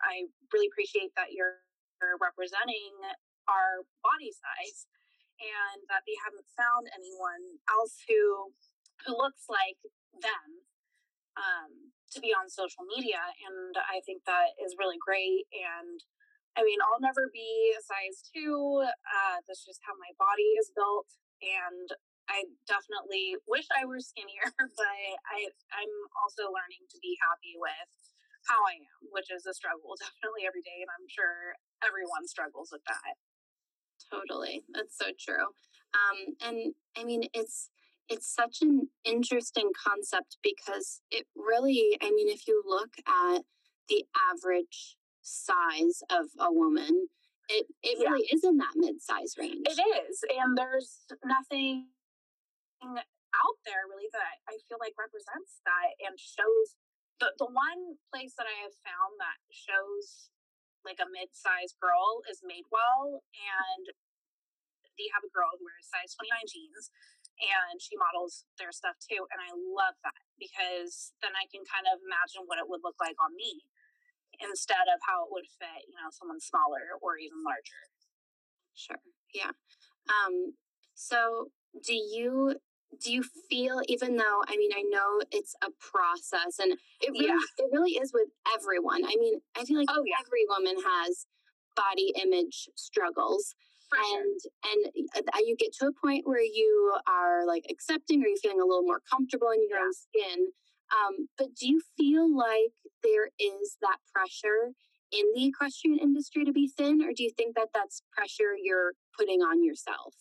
i 0.01 0.25
really 0.53 0.70
appreciate 0.70 1.13
that 1.18 1.34
you're 1.34 1.62
representing 2.20 2.94
our 3.48 3.88
body 4.03 4.30
size 4.34 4.86
and 5.39 5.84
that 5.89 6.03
they 6.06 6.15
haven't 6.22 6.46
found 6.53 6.88
anyone 6.94 7.60
else 7.72 8.03
who 8.06 8.51
who 9.08 9.15
looks 9.15 9.48
like 9.50 9.80
them 10.20 10.63
um, 11.34 11.92
to 12.13 12.22
be 12.22 12.30
on 12.30 12.46
social 12.46 12.86
media 12.86 13.20
and 13.50 13.74
i 13.89 14.03
think 14.06 14.22
that 14.30 14.53
is 14.62 14.77
really 14.77 15.00
great 15.01 15.50
and 15.56 16.03
I 16.53 16.62
mean, 16.62 16.77
I'll 16.86 17.01
never 17.01 17.29
be 17.33 17.74
a 17.74 17.81
size 17.81 18.22
two. 18.29 18.86
Uh, 18.86 19.38
that's 19.48 19.65
just 19.65 19.81
how 19.81 19.98
my 19.98 20.13
body 20.22 20.53
is 20.62 20.69
built. 20.74 21.10
And 21.41 21.89
I 22.29 22.45
definitely 22.69 23.36
wish 23.50 23.67
I 23.74 23.86
were 23.86 24.00
skinnier, 24.00 24.48
but 24.79 25.00
I, 25.27 25.50
I'm 25.74 25.95
also 26.22 26.48
learning 26.48 26.86
to 26.93 26.98
be 27.01 27.17
happy 27.19 27.57
with 27.57 27.91
how 28.48 28.60
I 28.63 28.75
am, 28.79 29.10
which 29.12 29.31
is 29.33 29.45
a 29.50 29.53
struggle 29.53 29.98
definitely 30.00 30.45
every 30.45 30.62
day. 30.62 30.86
And 30.86 30.91
I'm 30.93 31.10
sure 31.10 31.57
everyone 31.81 32.29
struggles 32.29 32.69
with 32.72 32.86
that. 32.86 33.17
Totally. 34.12 34.63
That's 34.69 34.98
so 34.98 35.10
true. 35.17 35.57
Um, 35.93 36.38
and 36.41 36.57
I 36.98 37.03
mean, 37.03 37.29
it's, 37.33 37.69
it's 38.10 38.27
such 38.27 38.62
an 38.62 38.89
interesting 39.05 39.72
concept 39.74 40.38
because 40.43 41.01
it 41.10 41.25
really, 41.36 41.98
I 42.01 42.12
mean, 42.12 42.29
if 42.29 42.48
you 42.48 42.62
look 42.65 42.93
at 43.07 43.43
the 43.89 44.05
average 44.31 44.98
size 45.24 46.03
of 46.12 46.36
a 46.38 46.51
woman, 46.51 47.08
it, 47.50 47.68
it 47.82 47.98
yeah. 48.00 48.12
really 48.12 48.27
is 48.32 48.44
in 48.44 48.60
that 48.60 48.75
mid 48.75 49.01
size 49.01 49.36
range. 49.39 49.65
It 49.68 49.80
is. 49.80 50.24
And 50.27 50.56
there's 50.56 51.08
nothing 51.24 51.88
out 52.84 53.58
there 53.65 53.88
really 53.89 54.12
that 54.12 54.44
I 54.46 54.60
feel 54.68 54.77
like 54.77 54.94
represents 55.00 55.63
that 55.63 55.96
and 56.03 56.20
shows 56.20 56.77
the, 57.24 57.32
the 57.39 57.50
one 57.50 57.98
place 58.12 58.36
that 58.36 58.48
I 58.48 58.58
have 58.68 58.75
found 58.84 59.18
that 59.20 59.39
shows 59.50 60.30
like 60.84 61.00
a 61.00 61.08
mid 61.08 61.32
sized 61.32 61.80
girl 61.80 62.24
is 62.27 62.44
Madewell. 62.44 63.24
And 63.34 63.86
they 65.00 65.10
have 65.15 65.25
a 65.25 65.32
girl 65.34 65.50
who 65.58 65.65
wears 65.65 65.89
size 65.89 66.13
29 66.13 66.53
jeans 66.53 66.94
and 67.42 67.82
she 67.82 67.98
models 67.98 68.46
their 68.62 68.70
stuff 68.70 68.94
too. 69.01 69.25
And 69.34 69.42
I 69.42 69.50
love 69.51 69.98
that 70.06 70.22
because 70.38 71.15
then 71.25 71.34
I 71.34 71.50
can 71.50 71.65
kind 71.65 71.89
of 71.89 71.98
imagine 72.06 72.46
what 72.46 72.62
it 72.62 72.70
would 72.70 72.86
look 72.86 73.00
like 73.01 73.18
on 73.18 73.34
me 73.34 73.65
instead 74.42 74.88
of 74.94 75.00
how 75.08 75.25
it 75.25 75.32
would 75.32 75.46
fit, 75.60 75.86
you 75.88 75.96
know, 75.96 76.10
someone 76.12 76.40
smaller 76.40 76.98
or 77.02 77.18
even 77.18 77.44
larger. 77.44 77.84
Sure. 78.74 79.02
Yeah. 79.34 79.52
Um, 80.10 80.54
so 80.96 81.50
do 81.86 81.94
you 81.94 82.56
do 83.02 83.12
you 83.12 83.24
feel 83.50 83.82
even 83.88 84.18
though 84.18 84.42
I 84.48 84.56
mean 84.58 84.72
I 84.75 84.84
know 84.84 85.22
it's 85.32 85.56
a 85.63 85.70
process 85.80 86.60
and 86.60 86.74
it 87.02 87.12
really 87.12 87.28
yeah. 87.28 87.66
it 87.66 87.70
really 87.72 87.94
is 87.94 88.12
with 88.13 88.30
everyone. 88.54 89.04
I 89.06 89.16
mean, 89.20 89.40
I 89.58 89.66
feel 89.66 89.78
like 89.78 89.88
oh, 89.90 90.04
yeah. 90.06 90.16
every 90.25 90.46
woman 90.48 90.75
has 90.84 91.25
body 91.75 92.13
image 92.22 92.70
struggles. 92.75 93.56
For 93.90 93.98
and 93.98 94.40
sure. 94.42 95.02
and 95.16 95.28
uh, 95.34 95.40
you 95.40 95.56
get 95.58 95.74
to 95.80 95.88
a 95.88 95.92
point 95.94 96.25
where 96.25 96.42
you 96.42 96.96
are 97.08 97.46
like 97.46 97.66
accepting 97.70 98.24
or 98.24 98.28
you're 98.28 98.38
feeling 98.38 98.62
a 98.62 98.66
little 98.66 98.84
more 98.84 99.02
comfortable 99.10 99.50
in 99.50 99.60
your 99.68 99.78
yeah. 99.78 99.86
own 99.86 99.94
skin 99.94 100.48
um, 100.94 101.30
but 101.38 101.56
do 101.56 101.68
you 101.68 101.82
feel 101.98 102.30
like 102.30 102.78
there 103.02 103.30
is 103.40 103.78
that 103.82 103.98
pressure 104.14 104.74
in 105.12 105.26
the 105.36 105.46
equestrian 105.46 105.98
industry 105.98 106.46
to 106.46 106.54
be 106.54 106.68
thin, 106.68 107.02
or 107.02 107.14
do 107.14 107.24
you 107.24 107.32
think 107.36 107.56
that 107.56 107.70
that's 107.74 108.04
pressure 108.12 108.56
you're 108.58 108.94
putting 109.18 109.42
on 109.42 109.64
yourself? 109.64 110.14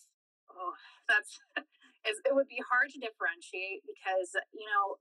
Oh, 0.49 0.73
that's 1.07 1.39
it 2.05 2.33
would 2.33 2.47
be 2.47 2.61
hard 2.69 2.89
to 2.91 2.99
differentiate 2.99 3.85
because 3.85 4.33
you 4.53 4.65
know 4.65 4.97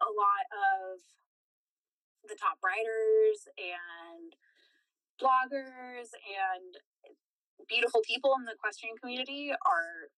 a 0.00 0.10
lot 0.10 0.46
of 0.52 1.00
the 2.28 2.36
top 2.36 2.58
writers 2.62 3.46
and 3.54 4.34
bloggers 5.16 6.10
and 6.26 6.76
beautiful 7.68 8.02
people 8.04 8.34
in 8.38 8.44
the 8.44 8.52
equestrian 8.52 8.96
community 8.98 9.50
are 9.50 10.10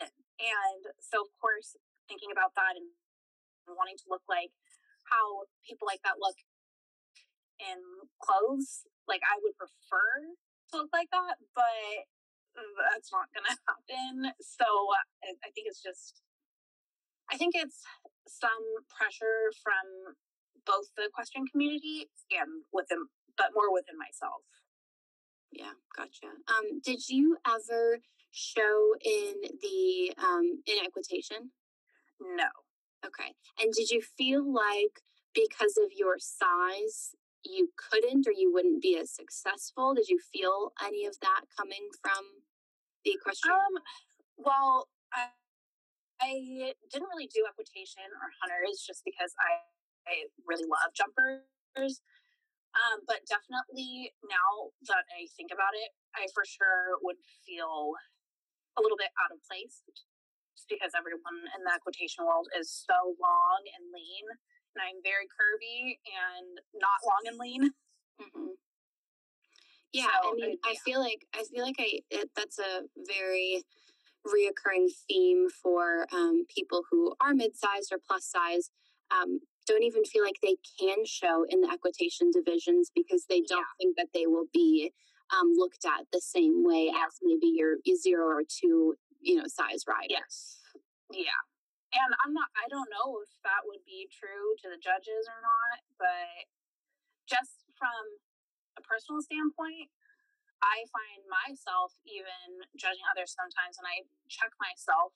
and 0.00 0.82
so 1.00 1.22
of 1.22 1.30
course 1.40 1.74
thinking 2.06 2.30
about 2.30 2.54
that 2.54 2.76
and 2.76 2.86
wanting 3.68 3.98
to 3.98 4.06
look 4.10 4.22
like 4.28 4.50
how 5.06 5.46
people 5.66 5.86
like 5.86 6.02
that 6.02 6.18
look 6.18 6.38
in 7.60 7.78
clothes. 8.18 8.86
Like 9.06 9.22
I 9.26 9.38
would 9.42 9.56
prefer 9.58 10.34
to 10.70 10.72
look 10.78 10.90
like 10.92 11.10
that, 11.10 11.38
but 11.54 12.08
that's 12.92 13.12
not 13.12 13.28
going 13.32 13.46
to 13.50 13.56
happen. 13.66 14.32
So 14.40 14.66
I 14.66 15.50
think 15.54 15.66
it's 15.68 15.82
just, 15.82 16.22
I 17.30 17.36
think 17.36 17.54
it's 17.54 17.82
some 18.26 18.64
pressure 18.90 19.50
from 19.62 20.14
both 20.66 20.94
the 20.96 21.10
equestrian 21.10 21.46
community 21.46 22.08
and 22.30 22.62
within, 22.72 23.10
but 23.36 23.50
more 23.54 23.72
within 23.72 23.98
myself. 23.98 24.42
Yeah, 25.52 25.76
gotcha. 25.96 26.32
Um, 26.48 26.80
did 26.84 27.08
you 27.08 27.36
ever 27.46 28.00
show 28.30 28.94
in 29.04 29.34
the 29.60 30.14
um, 30.16 30.62
in 30.66 30.84
equitation? 30.84 31.50
No. 32.20 32.48
Okay. 33.04 33.34
And 33.60 33.72
did 33.72 33.90
you 33.90 34.00
feel 34.00 34.42
like 34.42 35.02
because 35.34 35.76
of 35.76 35.90
your 35.96 36.16
size, 36.18 37.14
you 37.44 37.70
couldn't 37.74 38.26
or 38.26 38.32
you 38.32 38.52
wouldn't 38.52 38.82
be 38.82 38.96
as 38.98 39.10
successful? 39.10 39.94
Did 39.94 40.08
you 40.08 40.18
feel 40.32 40.72
any 40.84 41.06
of 41.06 41.18
that 41.20 41.42
coming 41.58 41.90
from 42.00 42.22
the 43.04 43.12
equestrian? 43.18 43.58
Um, 43.58 43.82
well, 44.38 44.88
I, 45.12 45.34
I 46.20 46.74
didn't 46.92 47.10
really 47.10 47.26
do 47.26 47.44
equitation 47.48 48.06
or 48.06 48.30
hunters 48.38 48.84
just 48.86 49.02
because 49.04 49.34
I, 49.42 49.66
I 50.06 50.14
really 50.46 50.68
love 50.70 50.94
jumpers. 50.94 52.00
Um, 52.72 53.04
but 53.06 53.26
definitely 53.28 54.14
now 54.24 54.72
that 54.88 55.04
I 55.12 55.28
think 55.36 55.50
about 55.52 55.74
it, 55.74 55.90
I 56.14 56.30
for 56.32 56.44
sure 56.46 56.96
would 57.02 57.20
feel 57.44 57.92
a 58.78 58.80
little 58.80 58.96
bit 58.96 59.12
out 59.20 59.34
of 59.34 59.42
place 59.44 59.82
because 60.72 60.92
everyone 60.96 61.36
in 61.52 61.64
the 61.64 61.72
equitation 61.72 62.24
world 62.24 62.48
is 62.58 62.72
so 62.72 63.14
long 63.20 63.60
and 63.76 63.92
lean. 63.92 64.26
And 64.72 64.80
I'm 64.80 65.04
very 65.04 65.28
curvy 65.28 66.00
and 66.08 66.56
not 66.74 67.04
long 67.04 67.22
and 67.28 67.36
lean. 67.36 67.62
Mm-hmm. 68.20 68.56
Yeah, 69.92 70.08
so, 70.22 70.32
I 70.32 70.34
mean, 70.34 70.56
uh, 70.56 70.56
yeah. 70.64 70.70
I 70.72 70.74
feel 70.84 71.00
like 71.00 71.26
I 71.34 71.44
feel 71.44 71.64
like 71.64 71.76
I 71.78 72.00
it, 72.10 72.30
that's 72.34 72.58
a 72.58 72.88
very 73.06 73.62
reoccurring 74.26 74.88
theme 75.06 75.48
for 75.50 76.06
um, 76.12 76.44
people 76.48 76.84
who 76.90 77.14
are 77.20 77.34
mid-sized 77.34 77.92
or 77.92 77.98
plus 77.98 78.24
size. 78.24 78.70
Um, 79.10 79.40
don't 79.66 79.82
even 79.82 80.04
feel 80.04 80.24
like 80.24 80.40
they 80.42 80.56
can 80.80 81.04
show 81.04 81.44
in 81.48 81.60
the 81.60 81.68
equitation 81.70 82.30
divisions 82.32 82.90
because 82.94 83.26
they 83.28 83.42
don't 83.42 83.60
yeah. 83.60 83.76
think 83.78 83.96
that 83.96 84.08
they 84.14 84.26
will 84.26 84.46
be 84.52 84.92
um, 85.30 85.52
looked 85.54 85.84
at 85.84 86.06
the 86.12 86.20
same 86.20 86.64
way 86.64 86.90
yeah. 86.90 87.04
as 87.06 87.18
maybe 87.22 87.52
your 87.54 87.76
zero 88.00 88.26
or 88.26 88.42
two 88.48 88.94
you 89.22 89.36
know, 89.36 89.44
size 89.46 89.84
rider. 89.86 90.06
Yes. 90.10 90.58
Yeah. 91.12 91.40
And 91.92 92.10
I'm 92.24 92.32
not, 92.32 92.48
I 92.56 92.72
don't 92.72 92.88
know 92.88 93.20
if 93.20 93.28
that 93.44 93.68
would 93.68 93.84
be 93.84 94.08
true 94.08 94.56
to 94.64 94.66
the 94.72 94.80
judges 94.80 95.28
or 95.28 95.40
not, 95.44 95.78
but 96.00 96.48
just 97.28 97.68
from 97.76 98.16
a 98.80 98.82
personal 98.82 99.20
standpoint, 99.20 99.92
I 100.64 100.88
find 100.88 101.20
myself 101.28 101.92
even 102.08 102.64
judging 102.78 103.04
others 103.12 103.36
sometimes, 103.36 103.76
and 103.76 103.84
I 103.84 104.08
check 104.30 104.56
myself 104.56 105.12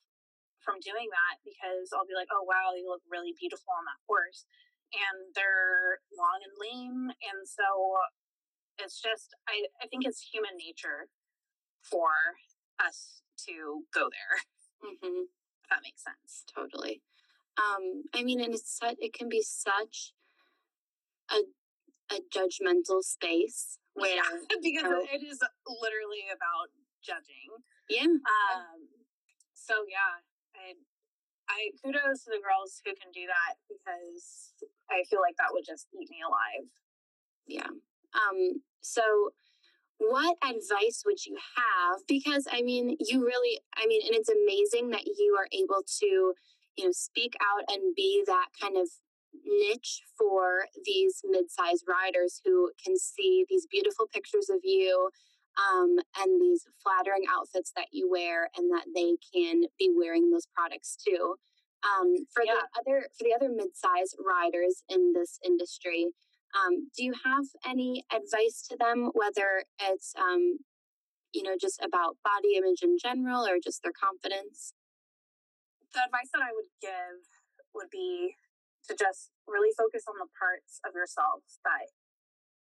from 0.60 0.82
doing 0.82 1.08
that 1.14 1.40
because 1.46 1.94
I'll 1.94 2.04
be 2.04 2.18
like, 2.18 2.28
oh, 2.34 2.44
wow, 2.44 2.74
you 2.74 2.84
look 2.90 3.06
really 3.08 3.32
beautiful 3.32 3.72
on 3.72 3.86
that 3.86 4.02
horse. 4.04 4.44
And 4.92 5.32
they're 5.32 6.02
long 6.12 6.42
and 6.42 6.54
lean. 6.58 7.14
And 7.24 7.46
so 7.46 8.02
it's 8.76 9.00
just, 9.00 9.32
I, 9.48 9.70
I 9.80 9.86
think 9.86 10.04
it's 10.04 10.20
human 10.20 10.58
nature 10.58 11.08
for 11.80 12.36
us 12.82 13.22
to 13.48 13.86
go 13.94 14.10
there. 14.10 14.34
Mm-hmm. 14.84 15.30
That 15.70 15.80
makes 15.82 16.02
sense. 16.02 16.44
Totally. 16.52 17.02
Um, 17.58 18.04
I 18.14 18.22
mean, 18.22 18.40
and 18.40 18.54
it's 18.54 18.78
such, 18.78 18.96
it 18.98 19.12
can 19.12 19.28
be 19.28 19.42
such 19.42 20.12
a 21.30 21.42
a 22.12 22.22
judgmental 22.30 23.02
space 23.02 23.78
where 23.94 24.14
yeah, 24.14 24.22
because 24.48 24.64
you 24.64 24.82
know, 24.82 25.02
it 25.02 25.22
is 25.22 25.40
literally 25.66 26.30
about 26.30 26.70
judging. 27.02 27.50
Yeah. 27.88 28.06
Um. 28.06 28.86
So 29.54 29.74
yeah, 29.88 30.22
I 30.54 30.74
I 31.48 31.70
kudos 31.82 32.24
to 32.24 32.30
the 32.30 32.42
girls 32.42 32.80
who 32.84 32.92
can 32.94 33.10
do 33.12 33.26
that 33.26 33.58
because 33.66 34.54
I 34.90 35.02
feel 35.08 35.20
like 35.20 35.36
that 35.38 35.50
would 35.50 35.64
just 35.66 35.88
eat 35.94 36.10
me 36.10 36.18
alive. 36.22 36.68
Yeah. 37.46 37.72
Um. 38.14 38.62
So 38.80 39.32
what 39.98 40.36
advice 40.44 41.02
would 41.06 41.24
you 41.24 41.36
have 41.56 42.00
because 42.06 42.46
i 42.52 42.62
mean 42.62 42.96
you 43.00 43.24
really 43.24 43.60
i 43.76 43.86
mean 43.86 44.00
and 44.04 44.14
it's 44.14 44.28
amazing 44.28 44.90
that 44.90 45.06
you 45.06 45.36
are 45.38 45.48
able 45.52 45.82
to 45.86 46.34
you 46.76 46.84
know 46.84 46.92
speak 46.92 47.34
out 47.40 47.64
and 47.68 47.94
be 47.94 48.22
that 48.26 48.48
kind 48.60 48.76
of 48.76 48.88
niche 49.44 50.02
for 50.16 50.66
these 50.84 51.20
mid-sized 51.24 51.84
riders 51.88 52.40
who 52.44 52.70
can 52.82 52.96
see 52.98 53.44
these 53.48 53.66
beautiful 53.70 54.06
pictures 54.06 54.48
of 54.48 54.60
you 54.62 55.10
um, 55.56 55.96
and 56.18 56.40
these 56.40 56.66
flattering 56.82 57.24
outfits 57.34 57.72
that 57.76 57.86
you 57.90 58.10
wear 58.10 58.50
and 58.56 58.70
that 58.70 58.84
they 58.94 59.16
can 59.32 59.64
be 59.78 59.90
wearing 59.94 60.30
those 60.30 60.46
products 60.46 60.96
too 60.96 61.36
um, 61.84 62.14
for 62.32 62.42
yeah. 62.44 62.54
the 62.54 62.80
other 62.80 63.06
for 63.16 63.24
the 63.24 63.34
other 63.34 63.52
mid-sized 63.52 64.16
riders 64.24 64.82
in 64.88 65.12
this 65.14 65.38
industry 65.44 66.06
um, 66.56 66.88
do 66.96 67.04
you 67.04 67.12
have 67.24 67.44
any 67.64 68.04
advice 68.08 68.64
to 68.70 68.76
them, 68.76 69.10
whether 69.12 69.64
it's, 69.80 70.14
um, 70.16 70.64
you 71.32 71.42
know, 71.42 71.56
just 71.60 71.80
about 71.84 72.16
body 72.24 72.56
image 72.56 72.80
in 72.82 72.96
general 72.96 73.44
or 73.44 73.60
just 73.62 73.82
their 73.82 73.92
confidence? 73.92 74.72
The 75.92 76.00
advice 76.08 76.32
that 76.32 76.40
I 76.40 76.56
would 76.56 76.72
give 76.80 77.28
would 77.74 77.90
be 77.92 78.36
to 78.88 78.96
just 78.96 79.30
really 79.46 79.74
focus 79.76 80.04
on 80.08 80.16
the 80.16 80.30
parts 80.38 80.80
of 80.86 80.94
yourself 80.94 81.44
that 81.64 81.92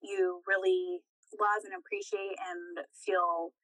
you 0.02 0.42
really 0.44 1.00
love 1.38 1.64
and 1.64 1.72
appreciate 1.72 2.37
and 2.37 2.84
feel 2.92 3.54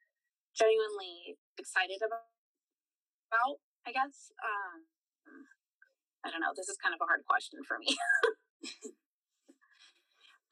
genuinely 0.57 1.37
excited 1.59 2.01
about, 2.01 3.61
I 3.85 3.93
guess. 3.93 4.33
Um, 4.41 4.87
I 6.25 6.31
don't 6.31 6.41
know. 6.41 6.55
This 6.57 6.69
is 6.69 6.79
kind 6.81 6.95
of 6.95 7.01
a 7.03 7.09
hard 7.09 7.23
question 7.29 7.61
for 7.67 7.79
me. 7.79 7.97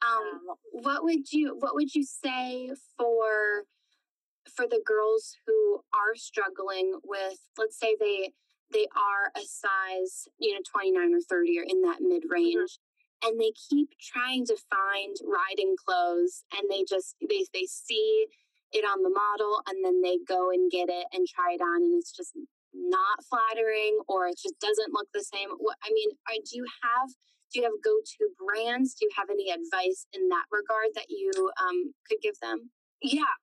um, 0.05 0.55
what 0.71 1.03
would 1.03 1.31
you 1.31 1.55
What 1.59 1.75
would 1.75 1.93
you 1.95 2.03
say 2.03 2.69
for 2.97 3.63
for 4.55 4.67
the 4.67 4.81
girls 4.85 5.35
who 5.47 5.81
are 5.93 6.15
struggling 6.15 6.99
with, 7.03 7.39
let's 7.57 7.79
say 7.79 7.95
they 7.99 8.31
they 8.73 8.87
are 8.95 9.31
a 9.35 9.45
size, 9.45 10.27
you 10.39 10.53
know, 10.53 10.59
29 10.71 11.13
or 11.13 11.21
30 11.21 11.59
or 11.59 11.63
in 11.67 11.81
that 11.81 12.01
mid 12.01 12.23
range. 12.29 12.55
Mm-hmm 12.55 12.85
and 13.23 13.39
they 13.39 13.51
keep 13.69 13.89
trying 13.99 14.45
to 14.45 14.55
find 14.69 15.15
riding 15.25 15.75
clothes 15.83 16.43
and 16.53 16.69
they 16.69 16.83
just 16.87 17.15
they 17.27 17.45
they 17.53 17.65
see 17.65 18.27
it 18.71 18.83
on 18.83 19.01
the 19.03 19.09
model 19.09 19.61
and 19.67 19.83
then 19.83 20.01
they 20.01 20.17
go 20.27 20.49
and 20.51 20.71
get 20.71 20.89
it 20.89 21.07
and 21.13 21.27
try 21.27 21.53
it 21.53 21.61
on 21.61 21.81
and 21.81 21.93
it's 21.97 22.11
just 22.11 22.33
not 22.73 23.23
flattering 23.23 23.97
or 24.07 24.27
it 24.27 24.37
just 24.37 24.59
doesn't 24.59 24.93
look 24.93 25.07
the 25.13 25.23
same 25.23 25.49
what 25.59 25.77
i 25.83 25.89
mean 25.91 26.09
are, 26.27 26.35
do 26.35 26.57
you 26.57 26.65
have 26.83 27.09
do 27.51 27.59
you 27.59 27.65
have 27.65 27.77
go-to 27.83 28.29
brands 28.37 28.95
do 28.95 29.05
you 29.05 29.13
have 29.15 29.29
any 29.29 29.51
advice 29.51 30.07
in 30.13 30.29
that 30.29 30.45
regard 30.51 30.89
that 30.95 31.09
you 31.09 31.29
um, 31.61 31.93
could 32.07 32.19
give 32.21 32.37
them 32.41 32.71
yeah 33.01 33.35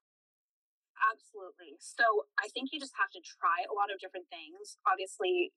absolutely 1.11 1.75
so 1.79 2.03
i 2.39 2.47
think 2.53 2.71
you 2.71 2.79
just 2.79 2.95
have 2.95 3.11
to 3.11 3.19
try 3.21 3.65
a 3.67 3.73
lot 3.75 3.91
of 3.91 3.99
different 3.99 4.25
things 4.31 4.77
obviously 4.87 5.51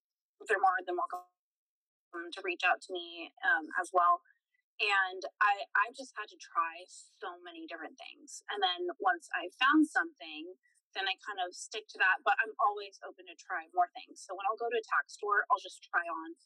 they're 0.45 0.61
more 0.61 0.81
than 0.85 0.97
welcome 0.97 1.25
to 2.15 2.41
reach 2.45 2.65
out 2.65 2.81
to 2.81 2.91
me 2.93 3.33
um, 3.45 3.69
as 3.77 3.93
well. 3.93 4.25
And 4.81 5.25
I, 5.41 5.65
I 5.73 5.87
just 5.97 6.13
had 6.17 6.29
to 6.29 6.39
try 6.41 6.85
so 7.21 7.41
many 7.41 7.65
different 7.65 7.97
things. 7.97 8.45
And 8.53 8.61
then 8.61 8.93
once 9.01 9.29
I 9.33 9.49
found 9.57 9.89
something, 9.89 10.53
then 10.93 11.09
I 11.09 11.17
kind 11.25 11.41
of 11.41 11.57
stick 11.57 11.89
to 11.97 11.99
that. 12.01 12.21
But 12.25 12.37
I'm 12.45 12.53
always 12.61 13.01
open 13.01 13.25
to 13.29 13.37
try 13.41 13.69
more 13.73 13.89
things. 13.97 14.21
So 14.21 14.37
when 14.37 14.45
I'll 14.45 14.61
go 14.61 14.69
to 14.69 14.77
a 14.77 14.85
tack 14.85 15.09
store, 15.09 15.49
I'll 15.49 15.65
just 15.65 15.81
try 15.89 16.05
on 16.05 16.37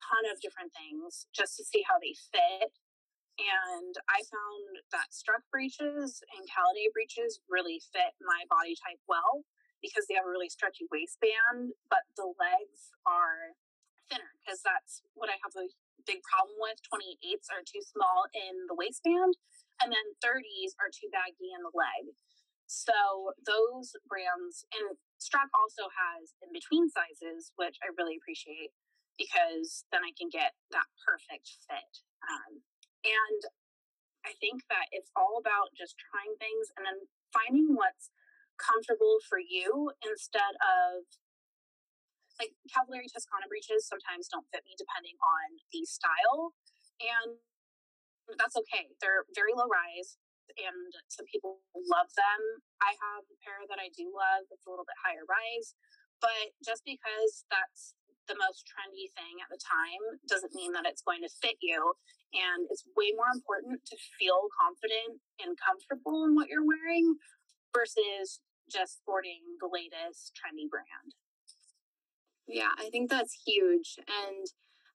ton 0.00 0.24
of 0.32 0.40
different 0.40 0.72
things 0.72 1.28
just 1.32 1.56
to 1.60 1.64
see 1.64 1.84
how 1.86 2.00
they 2.00 2.16
fit. 2.16 2.72
And 3.40 3.94
I 4.08 4.20
found 4.26 4.84
that 4.92 5.14
struck 5.14 5.44
breeches 5.48 6.20
and 6.36 6.44
Callidae 6.44 6.92
breeches 6.92 7.40
really 7.48 7.80
fit 7.80 8.12
my 8.20 8.44
body 8.52 8.76
type 8.76 9.00
well 9.08 9.48
because 9.80 10.04
they 10.04 10.16
have 10.16 10.28
a 10.28 10.32
really 10.32 10.52
stretchy 10.52 10.84
waistband, 10.92 11.72
but 11.88 12.04
the 12.20 12.28
legs 12.36 12.92
are 13.08 13.56
thinner 14.12 14.36
because 14.44 14.60
that's 14.60 15.00
what 15.16 15.32
I 15.32 15.40
have 15.40 15.56
a 15.56 15.72
big 16.04 16.20
problem 16.26 16.56
with. 16.60 16.84
28s 16.84 17.48
are 17.48 17.64
too 17.64 17.80
small 17.80 18.28
in 18.36 18.68
the 18.68 18.76
waistband, 18.76 19.40
and 19.80 19.88
then 19.88 20.06
30s 20.20 20.76
are 20.76 20.92
too 20.92 21.08
baggy 21.08 21.48
in 21.54 21.64
the 21.64 21.72
leg. 21.72 22.12
So 22.68 23.34
those 23.48 23.96
brands, 24.06 24.68
and 24.70 25.00
Struck 25.18 25.50
also 25.52 25.90
has 25.90 26.32
in 26.40 26.52
between 26.52 26.88
sizes, 26.88 27.52
which 27.56 27.76
I 27.82 27.92
really 27.96 28.16
appreciate 28.16 28.72
because 29.20 29.84
then 29.92 30.00
I 30.00 30.16
can 30.16 30.32
get 30.32 30.56
that 30.72 30.88
perfect 31.04 31.60
fit. 31.68 31.92
Um, 32.24 32.64
and 33.04 33.40
I 34.24 34.32
think 34.40 34.64
that 34.72 34.88
it's 34.96 35.12
all 35.12 35.36
about 35.36 35.76
just 35.76 36.00
trying 36.00 36.40
things 36.40 36.72
and 36.76 36.88
then 36.88 37.04
finding 37.32 37.76
what's 37.76 38.08
comfortable 38.56 39.20
for 39.28 39.40
you 39.40 39.92
instead 40.04 40.56
of 40.60 41.04
like 42.40 42.56
Cavalleria 42.72 43.12
Toscana 43.12 43.44
breeches 43.52 43.84
sometimes 43.84 44.28
don't 44.32 44.48
fit 44.48 44.64
me 44.64 44.72
depending 44.80 45.16
on 45.20 45.60
the 45.72 45.84
style. 45.84 46.56
And 47.00 47.36
that's 48.40 48.56
okay. 48.56 48.88
They're 49.04 49.28
very 49.36 49.52
low 49.52 49.68
rise 49.68 50.16
and 50.56 50.92
some 51.12 51.28
people 51.28 51.60
love 51.76 52.08
them. 52.16 52.40
I 52.80 52.96
have 52.96 53.24
a 53.28 53.36
pair 53.44 53.60
that 53.68 53.80
I 53.80 53.92
do 53.92 54.08
love 54.12 54.48
that's 54.48 54.64
a 54.64 54.72
little 54.72 54.88
bit 54.88 54.96
higher 55.00 55.24
rise, 55.28 55.76
but 56.20 56.56
just 56.64 56.84
because 56.84 57.44
that's 57.52 57.96
the 58.28 58.36
most 58.38 58.68
trendy 58.68 59.08
thing 59.16 59.40
at 59.42 59.50
the 59.50 59.60
time 59.60 60.20
doesn't 60.28 60.54
mean 60.54 60.72
that 60.72 60.86
it's 60.86 61.02
going 61.02 61.22
to 61.22 61.38
fit 61.40 61.56
you. 61.60 61.94
And 62.32 62.68
it's 62.70 62.84
way 62.96 63.10
more 63.16 63.32
important 63.34 63.82
to 63.90 63.96
feel 64.18 64.46
confident 64.54 65.18
and 65.42 65.58
comfortable 65.58 66.24
in 66.24 66.34
what 66.34 66.48
you're 66.48 66.66
wearing 66.66 67.18
versus 67.74 68.40
just 68.70 69.02
sporting 69.02 69.42
the 69.58 69.68
latest 69.70 70.32
trendy 70.38 70.70
brand. 70.70 71.14
Yeah, 72.46 72.70
I 72.78 72.90
think 72.90 73.10
that's 73.10 73.42
huge. 73.46 73.98
And 74.06 74.46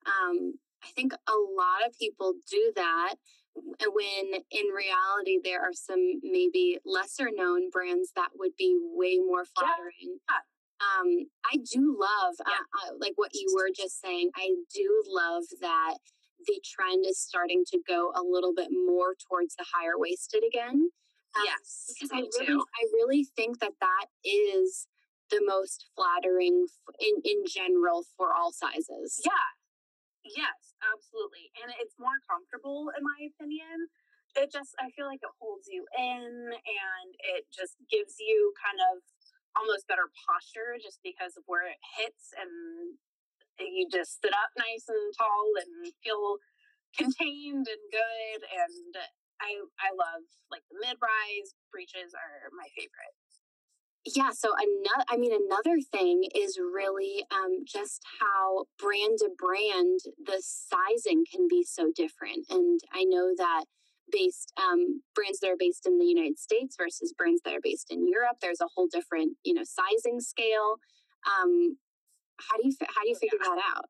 um, 0.05 0.59
I 0.83 0.91
think 0.95 1.13
a 1.13 1.39
lot 1.55 1.87
of 1.87 1.97
people 1.97 2.33
do 2.49 2.71
that 2.75 3.15
when 3.55 4.41
in 4.51 4.65
reality 4.75 5.39
there 5.43 5.61
are 5.61 5.73
some 5.73 6.19
maybe 6.21 6.79
lesser 6.85 7.29
known 7.33 7.69
brands 7.69 8.11
that 8.15 8.29
would 8.37 8.55
be 8.57 8.77
way 8.93 9.17
more 9.17 9.45
flattering. 9.45 10.19
Yeah. 10.29 10.43
Um, 10.81 11.27
I 11.45 11.57
do 11.57 11.95
love, 11.97 12.35
uh, 12.45 12.51
yeah. 12.51 12.91
uh, 12.91 12.95
like 12.99 13.13
what 13.15 13.31
you 13.33 13.47
were 13.55 13.69
just 13.75 14.01
saying, 14.01 14.29
I 14.35 14.55
do 14.73 15.03
love 15.07 15.43
that 15.61 15.97
the 16.45 16.59
trend 16.63 17.05
is 17.07 17.19
starting 17.19 17.63
to 17.71 17.79
go 17.87 18.11
a 18.13 18.21
little 18.21 18.53
bit 18.53 18.69
more 18.71 19.15
towards 19.15 19.55
the 19.55 19.65
higher 19.73 19.97
waisted 19.97 20.43
again. 20.45 20.91
Um, 21.35 21.43
yes, 21.43 21.91
because 21.93 22.11
I 22.11 22.27
really, 22.39 22.47
too. 22.47 22.63
I 22.75 22.83
really 22.93 23.27
think 23.35 23.59
that 23.59 23.73
that 23.79 24.07
is 24.23 24.87
the 25.31 25.41
most 25.43 25.87
flattering 25.95 26.67
in, 26.99 27.15
in 27.23 27.43
general 27.47 28.05
for 28.17 28.33
all 28.35 28.51
sizes. 28.51 29.21
Yeah. 29.23 29.55
Yes, 30.25 30.73
absolutely. 30.81 31.53
And 31.61 31.69
it's 31.77 31.93
more 32.01 32.17
comfortable 32.25 32.89
in 32.97 33.05
my 33.05 33.29
opinion. 33.29 33.93
It 34.35 34.51
just 34.51 34.73
I 34.81 34.89
feel 34.91 35.05
like 35.05 35.21
it 35.21 35.31
holds 35.39 35.69
you 35.69 35.85
in 35.95 36.49
and 36.49 37.09
it 37.37 37.45
just 37.53 37.77
gives 37.87 38.17
you 38.19 38.51
kind 38.57 38.81
of 38.91 39.05
almost 39.55 39.87
better 39.87 40.11
posture 40.27 40.77
just 40.79 40.99
because 41.03 41.35
of 41.39 41.43
where 41.47 41.67
it 41.67 41.79
hits 41.97 42.31
and 42.35 42.51
you 43.59 43.87
just 43.87 44.21
sit 44.21 44.35
up 44.35 44.51
nice 44.59 44.85
and 44.87 45.13
tall 45.15 45.47
and 45.59 45.91
feel 46.03 46.37
contained 46.97 47.67
and 47.67 47.83
good 47.91 48.41
and 48.43 48.93
I 49.41 49.59
I 49.79 49.91
love 49.91 50.23
like 50.51 50.63
the 50.71 50.79
mid 50.79 50.97
rise 51.01 51.55
breeches 51.71 52.15
are 52.15 52.51
my 52.55 52.67
favorite. 52.75 53.15
Yeah 54.05 54.31
so 54.31 54.53
another 54.53 55.05
i 55.09 55.17
mean 55.17 55.33
another 55.33 55.81
thing 55.81 56.23
is 56.35 56.59
really 56.59 57.25
um, 57.31 57.65
just 57.65 58.01
how 58.19 58.65
brand 58.77 59.17
to 59.19 59.29
brand 59.37 59.99
the 60.23 60.41
sizing 60.41 61.25
can 61.29 61.47
be 61.49 61.63
so 61.63 61.91
different 61.95 62.45
and 62.49 62.79
i 62.93 63.03
know 63.03 63.33
that 63.35 63.65
based 64.11 64.53
um, 64.57 65.01
brands 65.13 65.39
that 65.39 65.49
are 65.49 65.59
based 65.59 65.85
in 65.85 65.97
the 65.97 66.05
united 66.05 66.37
states 66.37 66.75
versus 66.77 67.13
brands 67.17 67.41
that 67.43 67.53
are 67.53 67.63
based 67.63 67.87
in 67.91 68.07
europe 68.07 68.37
there's 68.41 68.61
a 68.61 68.69
whole 68.75 68.87
different 68.87 69.37
you 69.43 69.53
know 69.53 69.63
sizing 69.63 70.19
scale 70.19 70.77
um, 71.25 71.77
how 72.39 72.57
do 72.57 72.67
you 72.67 72.73
how 72.87 73.01
do 73.01 73.09
you 73.09 73.15
figure 73.15 73.39
yeah. 73.41 73.49
that 73.55 73.61
out 73.75 73.89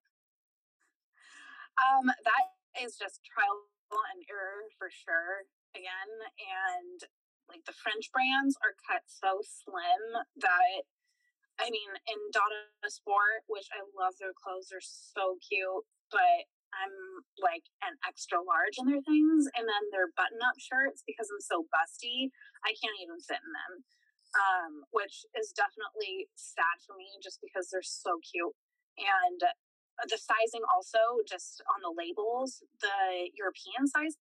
um, 1.75 2.08
that 2.08 2.45
is 2.84 2.95
just 2.95 3.19
trial 3.28 3.67
and 4.15 4.23
error 4.32 4.67
for 4.80 4.89
sure 4.91 5.47
again 5.75 6.12
and 6.39 7.08
like 7.47 7.63
the 7.67 7.78
French 7.78 8.10
brands 8.12 8.58
are 8.63 8.73
cut 8.88 9.06
so 9.06 9.39
slim 9.43 10.23
that 10.41 10.84
I 11.60 11.71
mean, 11.71 11.88
in 12.12 12.19
Dada 12.36 12.67
Sport, 12.91 13.47
which 13.47 13.67
I 13.71 13.80
love 13.95 14.19
their 14.19 14.36
clothes, 14.36 14.67
they're 14.67 14.84
so 14.84 15.39
cute, 15.39 15.88
but 16.12 16.51
I'm 16.82 17.26
like 17.40 17.68
an 17.84 17.96
extra 18.04 18.40
large 18.44 18.76
in 18.80 18.88
their 18.88 19.04
things. 19.04 19.48
And 19.56 19.66
then 19.66 19.84
their 19.92 20.12
button 20.14 20.40
up 20.44 20.60
shirts, 20.60 21.04
because 21.08 21.32
I'm 21.32 21.44
so 21.44 21.68
busty, 21.72 22.32
I 22.64 22.76
can't 22.76 23.00
even 23.00 23.20
fit 23.20 23.40
in 23.40 23.52
them, 23.52 23.74
um, 24.36 24.72
which 24.92 25.24
is 25.36 25.56
definitely 25.56 26.28
sad 26.36 26.84
for 26.84 26.96
me 27.00 27.16
just 27.24 27.40
because 27.40 27.72
they're 27.72 27.86
so 27.86 28.20
cute. 28.22 28.56
And 29.00 29.40
the 30.08 30.20
sizing 30.20 30.64
also, 30.68 31.24
just 31.24 31.64
on 31.72 31.80
the 31.80 31.92
labels, 31.92 32.64
the 32.84 33.32
European 33.36 33.88
size 33.88 34.20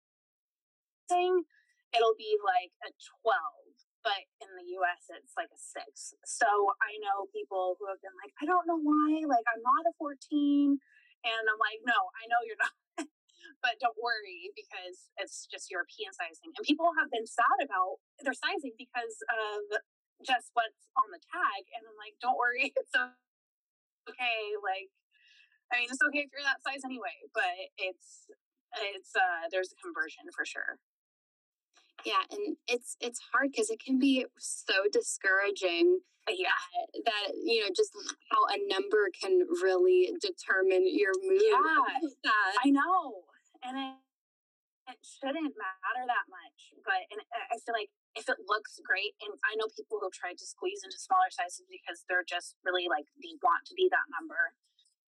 thing 1.07 1.45
it'll 1.93 2.17
be 2.17 2.35
like 2.43 2.73
a 2.83 2.91
12 3.23 3.85
but 4.05 4.21
in 4.37 4.53
the 4.53 4.77
US 4.77 5.09
it's 5.09 5.33
like 5.33 5.49
a 5.49 5.57
6. 5.57 6.13
So 6.29 6.45
I 6.77 6.93
know 7.01 7.25
people 7.33 7.73
who 7.81 7.89
have 7.89 7.97
been 8.03 8.13
like 8.21 8.33
I 8.37 8.45
don't 8.45 8.69
know 8.69 8.77
why 8.77 9.25
like 9.25 9.47
I'm 9.49 9.63
not 9.65 9.89
a 9.89 9.93
14 9.97 10.77
and 11.25 11.43
I'm 11.49 11.59
like 11.59 11.81
no, 11.83 12.13
I 12.15 12.29
know 12.29 12.41
you're 12.45 12.61
not. 12.65 12.75
but 13.65 13.81
don't 13.81 13.97
worry 13.97 14.53
because 14.53 15.09
it's 15.17 15.49
just 15.49 15.73
European 15.73 16.13
sizing. 16.13 16.53
And 16.53 16.63
people 16.65 16.93
have 16.95 17.09
been 17.09 17.25
sad 17.25 17.57
about 17.65 17.99
their 18.21 18.37
sizing 18.37 18.77
because 18.77 19.17
of 19.27 19.81
just 20.23 20.53
what's 20.55 20.87
on 20.95 21.09
the 21.11 21.19
tag 21.27 21.63
and 21.75 21.83
I'm 21.89 21.97
like 21.97 22.15
don't 22.21 22.37
worry, 22.37 22.71
it's 22.79 22.93
okay 22.95 24.41
like 24.61 24.93
I 25.73 25.81
mean, 25.81 25.89
it's 25.89 26.01
okay 26.13 26.23
if 26.25 26.29
you're 26.29 26.45
that 26.45 26.61
size 26.61 26.85
anyway, 26.85 27.25
but 27.33 27.73
it's 27.77 28.29
it's 28.93 29.15
uh 29.15 29.49
there's 29.51 29.73
a 29.73 29.79
conversion 29.81 30.29
for 30.35 30.45
sure. 30.45 30.77
Yeah, 32.03 32.21
and 32.31 32.57
it's 32.67 32.97
it's 32.99 33.21
hard 33.31 33.51
because 33.51 33.69
it 33.69 33.79
can 33.79 33.99
be 33.99 34.25
so 34.37 34.73
discouraging. 34.91 36.01
Yeah, 36.27 36.57
that, 36.73 37.05
that 37.05 37.27
you 37.37 37.61
know 37.61 37.69
just 37.69 37.93
how 38.33 38.41
a 38.49 38.57
number 38.67 39.07
can 39.13 39.45
really 39.61 40.11
determine 40.19 40.83
your 40.89 41.13
mood. 41.21 41.39
Yeah, 41.39 42.31
I 42.65 42.69
know, 42.73 43.29
and 43.63 43.77
it 44.89 44.99
shouldn't 45.05 45.53
matter 45.53 46.03
that 46.05 46.27
much. 46.27 46.77
But 46.83 47.05
and 47.13 47.21
I 47.31 47.57
feel 47.61 47.77
like 47.77 47.93
if 48.17 48.27
it 48.27 48.37
looks 48.49 48.81
great, 48.81 49.13
and 49.21 49.33
I 49.45 49.55
know 49.55 49.69
people 49.71 50.01
who've 50.01 50.13
tried 50.13 50.41
to 50.41 50.45
squeeze 50.45 50.81
into 50.83 50.97
smaller 50.97 51.29
sizes 51.29 51.69
because 51.69 52.03
they're 52.09 52.25
just 52.25 52.57
really 52.65 52.89
like 52.89 53.05
they 53.21 53.37
want 53.41 53.65
to 53.69 53.77
be 53.77 53.87
that 53.93 54.09
number 54.09 54.53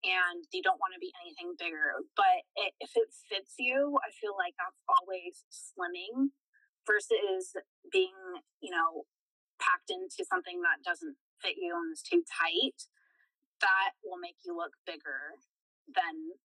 and 0.05 0.45
they 0.53 0.61
don't 0.61 0.77
want 0.77 0.93
to 0.93 1.01
be 1.01 1.09
anything 1.25 1.57
bigger. 1.57 1.97
But 2.13 2.45
it, 2.57 2.77
if 2.77 2.93
it 2.93 3.09
fits 3.25 3.57
you, 3.57 3.97
I 4.05 4.13
feel 4.13 4.37
like 4.37 4.53
that's 4.57 4.81
always 4.85 5.45
slimming 5.49 6.29
versus 6.87 7.53
being, 7.91 8.15
you 8.63 8.71
know, 8.71 9.03
packed 9.59 9.91
into 9.91 10.23
something 10.23 10.63
that 10.63 10.81
doesn't 10.81 11.19
fit 11.43 11.59
you 11.59 11.75
and 11.75 11.91
is 11.91 12.01
too 12.01 12.23
tight. 12.23 12.87
That 13.59 13.99
will 14.05 14.21
make 14.21 14.39
you 14.45 14.55
look 14.55 14.79
bigger 14.87 15.37
than 15.89 16.37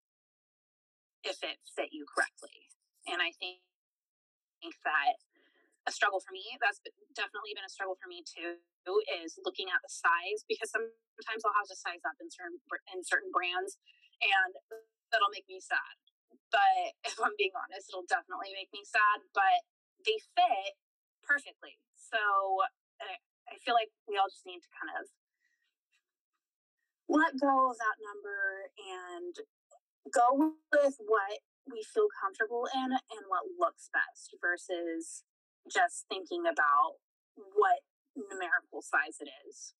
if 1.23 1.39
it 1.47 1.63
fit 1.71 1.95
you 1.95 2.05
correctly. 2.09 2.73
And 3.07 3.23
I 3.23 3.31
think, 3.39 3.63
think 4.61 4.75
that 4.83 5.23
a 5.87 5.93
struggle 5.93 6.23
for 6.23 6.31
me, 6.31 6.43
that's 6.63 6.79
definitely 7.15 7.55
been 7.55 7.67
a 7.67 7.73
struggle 7.73 7.99
for 7.99 8.07
me 8.07 8.23
too, 8.23 8.59
is 9.23 9.39
looking 9.43 9.71
at 9.71 9.83
the 9.83 9.91
size 9.91 10.47
because 10.47 10.71
sometimes 10.71 11.43
I'll 11.43 11.59
have 11.59 11.71
to 11.71 11.79
size 11.79 12.03
up 12.07 12.19
in 12.23 12.31
certain 12.31 12.59
in 12.95 13.03
certain 13.03 13.31
brands 13.35 13.79
and 14.23 14.53
that'll 15.11 15.35
make 15.35 15.47
me 15.51 15.59
sad. 15.59 15.95
But 16.51 16.95
if 17.09 17.19
I'm 17.19 17.35
being 17.37 17.55
honest, 17.55 17.91
it'll 17.91 18.07
definitely 18.07 18.55
make 18.55 18.71
me 18.71 18.87
sad, 18.87 19.27
but 19.35 19.67
they 20.05 20.19
fit 20.35 20.75
perfectly. 21.23 21.79
So 21.95 22.19
I 23.53 23.61
feel 23.61 23.75
like 23.75 23.93
we 24.09 24.17
all 24.17 24.33
just 24.33 24.47
need 24.47 24.65
to 24.65 24.73
kind 24.73 24.93
of 24.97 25.05
let 27.13 27.37
go 27.37 27.71
of 27.71 27.77
that 27.77 27.99
number 28.01 28.73
and 28.81 29.35
go 30.09 30.57
with 30.73 30.97
what 31.05 31.45
we 31.69 31.85
feel 31.85 32.09
comfortable 32.17 32.67
in 32.73 32.91
and 32.97 33.23
what 33.29 33.45
looks 33.61 33.93
best 33.93 34.35
versus 34.41 35.23
just 35.71 36.09
thinking 36.09 36.49
about 36.49 36.99
what 37.37 37.85
numerical 38.17 38.81
size 38.81 39.21
it 39.21 39.29
is. 39.47 39.75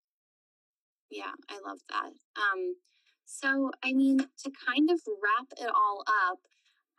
Yeah, 1.11 1.33
I 1.49 1.59
love 1.65 1.81
that. 1.89 2.13
Um, 2.37 2.77
so, 3.25 3.73
I 3.83 3.93
mean, 3.93 4.19
to 4.19 4.51
kind 4.69 4.91
of 4.91 5.01
wrap 5.09 5.49
it 5.57 5.73
all 5.73 6.05
up, 6.29 6.39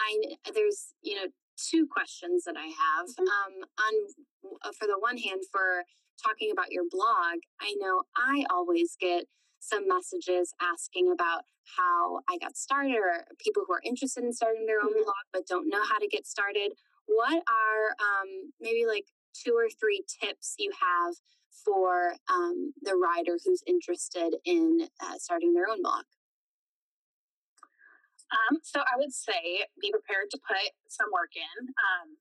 I 0.01 0.35
there's 0.53 0.93
you 1.01 1.15
know 1.15 1.27
two 1.57 1.87
questions 1.87 2.43
that 2.45 2.55
I 2.57 2.67
have. 2.67 3.07
Mm-hmm. 3.09 3.23
Um, 3.23 3.53
on 3.79 3.93
uh, 4.63 4.71
for 4.77 4.87
the 4.87 4.99
one 4.99 5.17
hand, 5.17 5.41
for 5.51 5.83
talking 6.21 6.51
about 6.51 6.71
your 6.71 6.83
blog, 6.89 7.39
I 7.61 7.75
know 7.79 8.03
I 8.15 8.45
always 8.49 8.95
get 8.99 9.25
some 9.59 9.87
messages 9.87 10.53
asking 10.61 11.11
about 11.11 11.43
how 11.77 12.19
I 12.29 12.37
got 12.37 12.57
started 12.57 12.97
or 12.97 13.25
people 13.39 13.63
who 13.65 13.73
are 13.73 13.81
interested 13.85 14.23
in 14.23 14.33
starting 14.33 14.65
their 14.65 14.81
own 14.81 14.93
mm-hmm. 14.93 15.03
blog 15.03 15.25
but 15.31 15.47
don't 15.47 15.69
know 15.69 15.81
how 15.83 15.99
to 15.99 16.07
get 16.07 16.27
started. 16.27 16.73
What 17.05 17.43
are 17.47 17.85
um, 17.99 18.51
maybe 18.59 18.85
like 18.85 19.05
two 19.33 19.53
or 19.53 19.69
three 19.69 20.03
tips 20.21 20.55
you 20.57 20.71
have 20.71 21.15
for 21.65 22.15
um, 22.29 22.73
the 22.81 22.95
writer 22.95 23.39
who's 23.43 23.63
interested 23.65 24.35
in 24.45 24.87
uh, 25.01 25.17
starting 25.17 25.53
their 25.53 25.69
own 25.69 25.81
blog? 25.81 26.03
Um, 28.33 28.65
so 28.65 28.81
I 28.81 28.97
would 28.97 29.13
say 29.13 29.69
be 29.77 29.93
prepared 29.93 30.33
to 30.33 30.41
put 30.41 30.73
some 30.89 31.13
work 31.13 31.37
in, 31.37 31.69
um, 31.69 32.17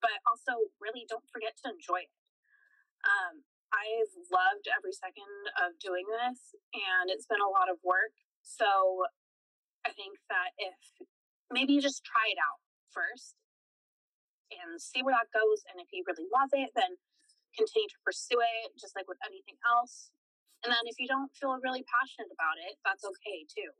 but 0.00 0.16
also 0.24 0.72
really 0.80 1.04
don't 1.04 1.28
forget 1.28 1.52
to 1.60 1.76
enjoy 1.76 2.08
it. 2.08 2.14
Um, 3.04 3.44
I've 3.70 4.12
loved 4.32 4.66
every 4.72 4.96
second 4.96 5.52
of 5.60 5.76
doing 5.78 6.08
this, 6.08 6.56
and 6.72 7.12
it's 7.12 7.28
been 7.28 7.44
a 7.44 7.52
lot 7.52 7.68
of 7.68 7.76
work. 7.84 8.16
So 8.40 9.04
I 9.84 9.92
think 9.92 10.16
that 10.32 10.56
if 10.56 11.06
maybe 11.52 11.76
you 11.76 11.82
just 11.84 12.02
try 12.02 12.32
it 12.32 12.40
out 12.40 12.64
first 12.90 13.36
and 14.50 14.80
see 14.82 15.02
where 15.04 15.14
that 15.14 15.30
goes. 15.30 15.62
And 15.70 15.78
if 15.78 15.92
you 15.94 16.02
really 16.06 16.26
love 16.30 16.50
it, 16.52 16.74
then 16.74 16.98
continue 17.54 17.86
to 17.90 18.00
pursue 18.02 18.38
it, 18.38 18.74
just 18.78 18.94
like 18.98 19.06
with 19.06 19.20
anything 19.22 19.58
else. 19.62 20.10
And 20.62 20.68
then 20.68 20.84
if 20.84 21.00
you 21.00 21.08
don't 21.08 21.32
feel 21.32 21.56
really 21.62 21.86
passionate 21.88 22.30
about 22.34 22.60
it, 22.60 22.76
that's 22.84 23.06
okay 23.06 23.46
too. 23.48 23.70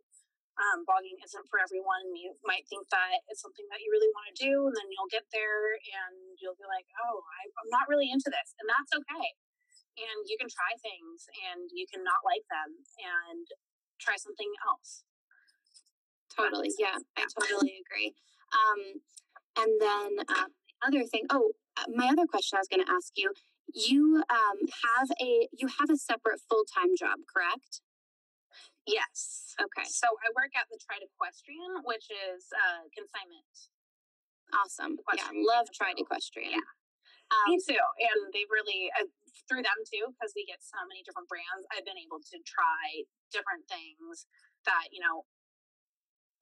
Um, 0.58 0.84
blogging 0.84 1.16
isn't 1.24 1.46
for 1.48 1.62
everyone. 1.62 2.10
You 2.12 2.36
might 2.44 2.66
think 2.68 2.84
that 2.92 3.24
it's 3.32 3.40
something 3.40 3.64
that 3.72 3.80
you 3.80 3.88
really 3.94 4.12
want 4.12 4.28
to 4.28 4.36
do, 4.36 4.68
and 4.68 4.74
then 4.76 4.88
you'll 4.92 5.08
get 5.08 5.24
there 5.32 5.78
and 5.78 6.36
you'll 6.36 6.58
be 6.58 6.68
like, 6.68 6.84
oh, 7.00 7.22
I, 7.22 7.40
I'm 7.48 7.70
not 7.72 7.88
really 7.88 8.12
into 8.12 8.28
this. 8.28 8.52
And 8.60 8.68
that's 8.68 8.92
okay 8.92 9.38
and 9.98 10.28
you 10.28 10.36
can 10.38 10.48
try 10.48 10.72
things 10.78 11.26
and 11.50 11.68
you 11.72 11.86
can 11.90 12.04
not 12.04 12.22
like 12.22 12.44
them 12.48 12.80
and 13.00 13.46
try 13.98 14.16
something 14.16 14.50
else 14.64 15.02
totally 16.30 16.70
yeah, 16.78 16.96
i 17.16 17.26
totally 17.26 17.82
agree 17.82 18.14
um, 18.54 18.80
and 19.58 19.72
then 19.80 20.10
uh, 20.28 20.48
the 20.48 20.86
other 20.86 21.04
thing 21.04 21.26
oh 21.30 21.52
uh, 21.76 21.88
my 21.92 22.08
other 22.08 22.26
question 22.26 22.56
i 22.56 22.60
was 22.62 22.70
going 22.70 22.84
to 22.84 22.92
ask 22.92 23.12
you 23.16 23.32
you 23.74 24.22
um, 24.30 24.58
have 24.82 25.08
a 25.20 25.48
you 25.52 25.68
have 25.68 25.90
a 25.90 25.96
separate 25.96 26.40
full-time 26.48 26.94
job 26.98 27.18
correct 27.26 27.82
yes 28.90 29.55
okay 29.62 29.87
so 29.87 30.07
i 30.26 30.29
work 30.35 30.50
at 30.59 30.66
the 30.68 30.79
Trite 30.83 31.07
Equestrian 31.07 31.87
which 31.87 32.11
is 32.11 32.50
uh, 32.50 32.83
consignment 32.90 33.55
awesome 34.50 34.98
yeah 35.14 35.31
love 35.31 35.70
Trite 35.70 35.98
Equestrian 35.98 36.59
yeah 36.59 36.70
um, 37.31 37.55
Me 37.55 37.62
too. 37.62 37.79
And 37.79 38.35
they 38.35 38.42
really, 38.50 38.90
uh, 38.98 39.07
through 39.46 39.62
them 39.62 39.79
too, 39.87 40.11
because 40.11 40.35
we 40.35 40.42
get 40.42 40.59
so 40.66 40.83
many 40.90 41.07
different 41.07 41.31
brands, 41.31 41.62
I've 41.70 41.87
been 41.87 41.98
able 42.03 42.18
to 42.18 42.37
try 42.42 43.07
different 43.31 43.70
things 43.70 44.26
that, 44.66 44.90
you 44.90 44.98
know, 44.98 45.31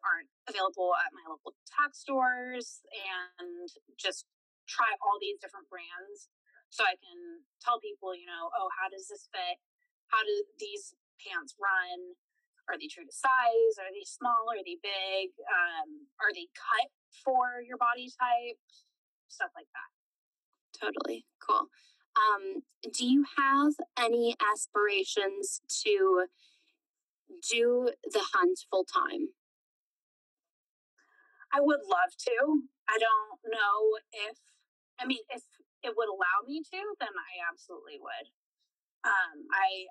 aren't 0.01 0.33
available 0.49 0.97
at 0.97 1.13
my 1.13 1.21
local 1.29 1.53
tack 1.69 1.93
stores 1.93 2.81
and 2.89 3.69
just 4.01 4.25
try 4.65 4.97
all 5.05 5.21
these 5.21 5.37
different 5.37 5.69
brands 5.69 6.33
so 6.69 6.85
I 6.85 6.97
can 7.01 7.45
tell 7.61 7.81
people, 7.81 8.13
you 8.13 8.29
know, 8.29 8.53
oh, 8.53 8.69
how 8.77 8.93
does 8.93 9.09
this 9.09 9.29
fit? 9.33 9.57
How 10.13 10.21
do 10.21 10.35
these 10.61 10.93
pants 11.21 11.57
run? 11.57 12.17
Are 12.68 12.76
they 12.76 12.87
true 12.87 13.04
to 13.04 13.12
size? 13.12 13.81
Are 13.81 13.92
they 13.92 14.04
small? 14.04 14.52
Are 14.52 14.61
they 14.64 14.76
big? 14.76 15.33
Um, 15.48 16.09
are 16.20 16.33
they 16.33 16.52
cut 16.52 16.92
for 17.24 17.64
your 17.64 17.81
body 17.81 18.12
type? 18.12 18.61
Stuff 19.28 19.50
like 19.57 19.68
that. 19.72 19.90
Totally. 20.76 21.24
Cool. 21.40 21.68
Um, 22.16 22.62
do 22.92 23.07
you 23.07 23.24
have 23.37 23.72
any 23.98 24.37
aspirations 24.40 25.61
to 25.85 26.26
do 27.50 27.90
the 28.04 28.22
hunt 28.35 28.59
full 28.70 28.85
time? 28.85 29.33
I 31.52 31.61
would 31.61 31.81
love 31.88 32.12
to. 32.28 32.62
I 32.88 32.98
don't 32.98 33.40
know 33.48 33.98
if, 34.12 34.37
I 35.00 35.07
mean, 35.07 35.24
if 35.31 35.42
it 35.83 35.94
would 35.96 36.09
allow 36.09 36.44
me 36.46 36.61
to, 36.61 36.81
then 37.00 37.14
I 37.16 37.48
absolutely 37.48 37.96
would. 38.00 38.28
Um, 39.04 39.46
I 39.52 39.88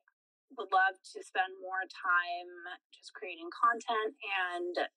would 0.55 0.71
love 0.71 0.95
to 1.13 1.19
spend 1.19 1.51
more 1.59 1.83
time 1.91 2.49
just 2.95 3.11
creating 3.11 3.51
content 3.51 4.15
and 4.15 4.87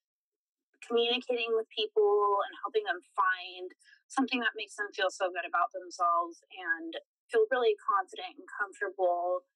communicating 0.85 1.53
with 1.53 1.69
people 1.69 2.41
and 2.47 2.55
helping 2.65 2.87
them 2.87 3.03
find 3.13 3.75
something 4.09 4.41
that 4.41 4.57
makes 4.57 4.75
them 4.75 4.91
feel 4.91 5.13
so 5.13 5.31
good 5.31 5.47
about 5.47 5.71
themselves 5.71 6.43
and 6.51 6.99
feel 7.31 7.47
really 7.53 7.79
confident 7.79 8.35
and 8.39 8.47
comfortable 8.49 9.47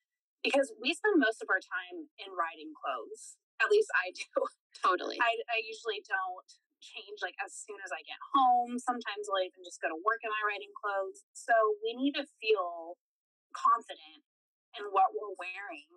because 0.44 0.70
we 0.78 0.94
spend 0.94 1.18
most 1.18 1.40
of 1.40 1.48
our 1.50 1.58
time 1.58 2.06
in 2.20 2.30
riding 2.36 2.70
clothes. 2.76 3.40
At 3.58 3.72
least 3.72 3.90
I 3.96 4.12
do. 4.12 4.44
Totally. 4.84 5.16
I, 5.18 5.32
I 5.48 5.58
usually 5.64 6.04
don't 6.04 6.48
change 6.84 7.24
like 7.24 7.34
as 7.40 7.56
soon 7.56 7.80
as 7.80 7.88
I 7.88 8.04
get 8.04 8.20
home. 8.36 8.76
Sometimes 8.76 9.26
I'll 9.26 9.40
even 9.40 9.64
just 9.64 9.80
go 9.80 9.88
to 9.88 9.98
work 10.04 10.20
in 10.20 10.28
my 10.28 10.42
riding 10.44 10.70
clothes. 10.76 11.24
So 11.32 11.56
we 11.80 11.96
need 11.96 12.12
to 12.20 12.28
feel 12.38 13.00
confident 13.56 14.22
in 14.78 14.84
what 14.90 15.14
we're 15.14 15.36
wearing 15.38 15.90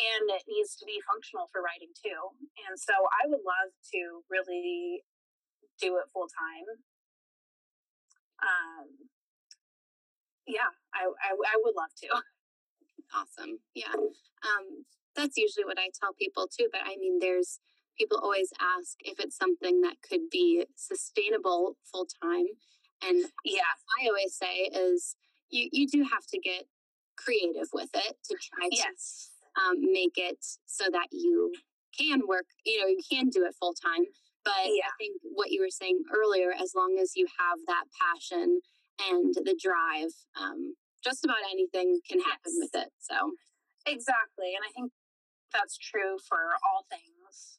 and 0.00 0.24
it 0.32 0.44
needs 0.48 0.76
to 0.76 0.84
be 0.86 1.02
functional 1.04 1.48
for 1.52 1.60
riding 1.60 1.92
too. 1.92 2.20
And 2.68 2.78
so 2.78 2.94
I 2.94 3.28
would 3.28 3.44
love 3.44 3.70
to 3.92 4.24
really 4.30 5.04
do 5.80 5.96
it 6.00 6.08
full 6.12 6.28
time. 6.28 6.68
Um, 8.40 8.88
yeah, 10.46 10.72
I, 10.94 11.04
I, 11.04 11.30
I 11.36 11.56
would 11.64 11.76
love 11.76 11.92
to. 12.04 12.08
Awesome. 13.12 13.58
Yeah. 13.74 13.90
Um, 13.90 14.86
that's 15.16 15.36
usually 15.36 15.64
what 15.64 15.80
I 15.80 15.88
tell 16.00 16.12
people 16.14 16.46
too. 16.46 16.68
But 16.70 16.82
I 16.84 16.94
mean, 16.94 17.18
there's 17.18 17.58
people 17.98 18.18
always 18.22 18.52
ask 18.60 18.98
if 19.00 19.18
it's 19.18 19.36
something 19.36 19.80
that 19.80 19.96
could 20.08 20.30
be 20.30 20.64
sustainable 20.76 21.76
full 21.90 22.06
time. 22.22 22.46
And 23.02 23.24
yeah, 23.44 23.74
I 24.00 24.06
always 24.06 24.36
say 24.36 24.70
is 24.72 25.16
you, 25.48 25.68
you 25.72 25.88
do 25.88 26.04
have 26.04 26.24
to 26.30 26.38
get 26.38 26.66
creative 27.22 27.68
with 27.72 27.90
it 27.94 28.16
to 28.24 28.36
try 28.40 28.68
to 28.68 28.76
yes 28.76 29.30
um, 29.58 29.80
make 29.92 30.16
it 30.16 30.38
so 30.66 30.84
that 30.92 31.08
you 31.10 31.52
can 31.96 32.22
work, 32.26 32.46
you 32.64 32.80
know, 32.80 32.86
you 32.86 33.02
can 33.10 33.28
do 33.28 33.44
it 33.44 33.54
full 33.58 33.74
time. 33.74 34.04
But 34.44 34.66
yeah. 34.66 34.88
I 34.88 34.92
think 34.96 35.20
what 35.22 35.50
you 35.50 35.60
were 35.60 35.72
saying 35.72 36.00
earlier, 36.14 36.52
as 36.52 36.72
long 36.74 36.96
as 37.00 37.12
you 37.14 37.26
have 37.38 37.58
that 37.66 37.84
passion 37.92 38.60
and 39.10 39.34
the 39.34 39.58
drive, 39.60 40.12
um, 40.40 40.74
just 41.04 41.24
about 41.24 41.44
anything 41.50 42.00
can 42.08 42.20
happen 42.20 42.52
yes. 42.56 42.60
with 42.60 42.74
it. 42.86 42.92
So, 43.00 43.16
exactly. 43.84 44.56
And 44.56 44.64
I 44.64 44.72
think 44.72 44.92
that's 45.52 45.76
true 45.76 46.16
for 46.28 46.56
all 46.64 46.86
things 46.88 47.58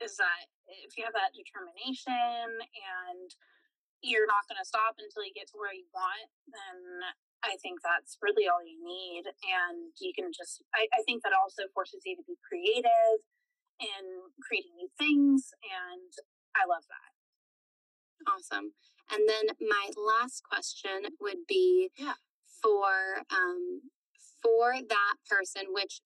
is 0.00 0.16
that 0.16 0.50
if 0.66 0.96
you 0.96 1.04
have 1.04 1.14
that 1.14 1.36
determination 1.36 2.48
and 2.58 3.28
you're 4.02 4.26
not 4.26 4.48
going 4.50 4.58
to 4.58 4.66
stop 4.66 4.98
until 4.98 5.22
you 5.22 5.30
get 5.36 5.46
to 5.52 5.60
where 5.60 5.74
you 5.74 5.86
want, 5.94 6.26
then 6.48 7.06
I 7.42 7.58
think 7.60 7.82
that's 7.82 8.18
really 8.22 8.46
all 8.46 8.62
you 8.62 8.78
need. 8.78 9.26
And 9.26 9.92
you 10.00 10.12
can 10.14 10.30
just, 10.30 10.62
I, 10.74 10.86
I 10.94 11.02
think 11.04 11.22
that 11.22 11.34
also 11.34 11.66
forces 11.74 12.02
you 12.06 12.16
to 12.16 12.22
be 12.26 12.38
creative 12.46 13.22
in 13.82 14.30
creating 14.38 14.78
new 14.78 14.88
things. 14.98 15.50
And 15.62 16.10
I 16.54 16.66
love 16.66 16.86
that. 16.86 17.12
Awesome. 18.30 18.72
And 19.10 19.28
then 19.28 19.56
my 19.60 19.90
last 19.98 20.42
question 20.46 21.10
would 21.20 21.44
be 21.48 21.90
yeah. 21.98 22.14
for 22.62 23.26
um, 23.30 23.90
for 24.42 24.74
that 24.74 25.14
person, 25.28 25.62
which 25.70 26.00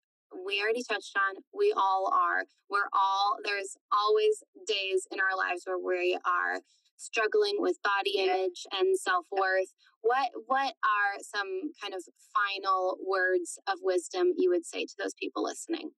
we 0.45 0.61
already 0.61 0.83
touched 0.83 1.17
on, 1.17 1.43
we 1.55 1.73
all 1.77 2.11
are. 2.13 2.45
We're 2.69 2.91
all 2.93 3.37
there's 3.45 3.77
always 3.93 4.43
days 4.67 5.07
in 5.13 5.21
our 5.21 5.37
lives 5.37 5.63
where 5.65 5.79
we 5.79 6.19
are 6.25 6.61
struggling 6.97 7.57
with 7.59 7.83
body 7.83 8.19
image 8.19 8.67
and 8.73 8.99
self-worth. 8.99 9.73
What 10.03 10.31
what 10.47 10.75
are 10.85 11.21
some 11.21 11.73
kind 11.81 11.95
of 11.95 12.05
final 12.33 12.99
words 13.05 13.59
of 13.67 13.79
wisdom 13.83 14.33
you 14.37 14.51
would 14.51 14.67
say 14.67 14.85
to 14.85 14.97
those 14.99 15.15
people 15.15 15.45
listening? 15.45 15.93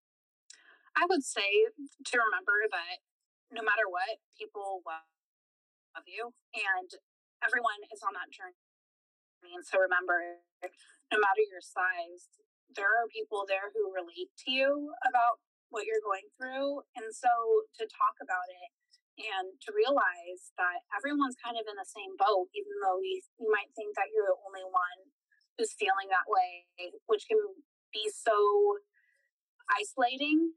I 0.97 1.07
would 1.09 1.23
say 1.23 1.71
to 1.79 2.15
remember 2.19 2.67
that 2.71 2.99
no 3.53 3.63
matter 3.63 3.87
what, 3.89 4.19
people 4.37 4.83
love 4.85 6.05
you 6.07 6.35
and 6.55 6.91
everyone 7.45 7.81
is 7.93 8.03
on 8.03 8.13
that 8.19 8.33
journey. 8.35 8.59
And 9.55 9.63
so 9.63 9.79
remember, 9.79 10.43
no 11.13 11.19
matter 11.23 11.43
your 11.47 11.63
size, 11.63 12.27
there 12.75 12.91
are 12.91 13.09
people 13.09 13.47
there 13.47 13.71
who 13.73 13.95
relate 13.95 14.35
to 14.45 14.51
you 14.51 14.93
about 15.07 15.39
what 15.71 15.87
you're 15.87 16.03
going 16.03 16.27
through. 16.35 16.83
And 16.99 17.15
so 17.15 17.31
to 17.79 17.87
talk 17.87 18.19
about 18.21 18.51
it 18.51 18.71
and 19.19 19.59
to 19.67 19.71
realize 19.75 20.55
that 20.57 20.87
everyone's 20.95 21.37
kind 21.39 21.59
of 21.59 21.67
in 21.67 21.75
the 21.75 21.87
same 21.87 22.15
boat, 22.15 22.49
even 22.55 22.75
though 22.81 23.03
you, 23.03 23.19
you 23.43 23.51
might 23.51 23.71
think 23.75 23.99
that 23.99 24.15
you're 24.15 24.31
the 24.31 24.39
only 24.47 24.65
one 24.65 25.11
who's 25.59 25.75
feeling 25.75 26.07
that 26.15 26.31
way, 26.31 26.67
which 27.11 27.27
can 27.27 27.39
be 27.91 28.07
so 28.09 28.79
isolating 29.75 30.55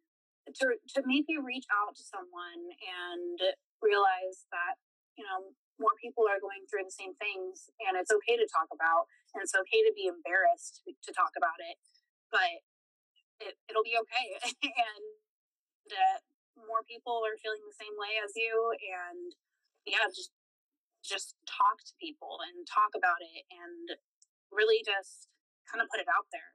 to 0.58 0.78
to 0.98 1.00
maybe 1.06 1.38
reach 1.38 1.68
out 1.70 1.94
to 1.94 2.04
someone 2.04 2.74
and 2.82 3.38
realize 3.84 4.48
that 4.50 4.80
you 5.14 5.24
know 5.24 5.54
more 5.78 5.94
people 6.02 6.26
are 6.26 6.42
going 6.42 6.66
through 6.66 6.82
the 6.82 6.94
same 6.94 7.14
things 7.18 7.70
and 7.86 7.98
it's 7.98 8.10
okay 8.10 8.38
to 8.38 8.48
talk 8.50 8.70
about 8.74 9.06
and 9.34 9.42
it's 9.42 9.54
okay 9.54 9.82
to 9.86 9.94
be 9.94 10.10
embarrassed 10.10 10.82
to, 10.86 11.12
talk 11.14 11.34
about 11.38 11.58
it 11.62 11.78
but 12.32 12.66
it, 13.42 13.58
it'll 13.70 13.86
be 13.86 13.98
okay. 13.98 14.28
And 15.82 15.90
uh, 15.92 16.18
more 16.56 16.84
people 16.88 17.24
are 17.24 17.40
feeling 17.40 17.64
the 17.66 17.78
same 17.78 17.96
way 17.96 18.20
as 18.22 18.32
you 18.36 18.54
and 18.80 19.36
yeah 19.88 20.06
just 20.12 20.32
just 21.02 21.34
talk 21.50 21.82
to 21.82 21.98
people 21.98 22.38
and 22.46 22.68
talk 22.70 22.94
about 22.94 23.18
it 23.22 23.44
and 23.50 23.98
really 24.54 24.84
just 24.86 25.32
kind 25.66 25.82
of 25.82 25.90
put 25.90 26.04
it 26.04 26.10
out 26.12 26.30
there 26.30 26.52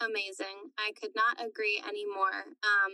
Amazing. 0.00 0.74
I 0.78 0.92
could 1.00 1.12
not 1.14 1.38
agree 1.38 1.82
anymore. 1.86 2.50
Um, 2.64 2.92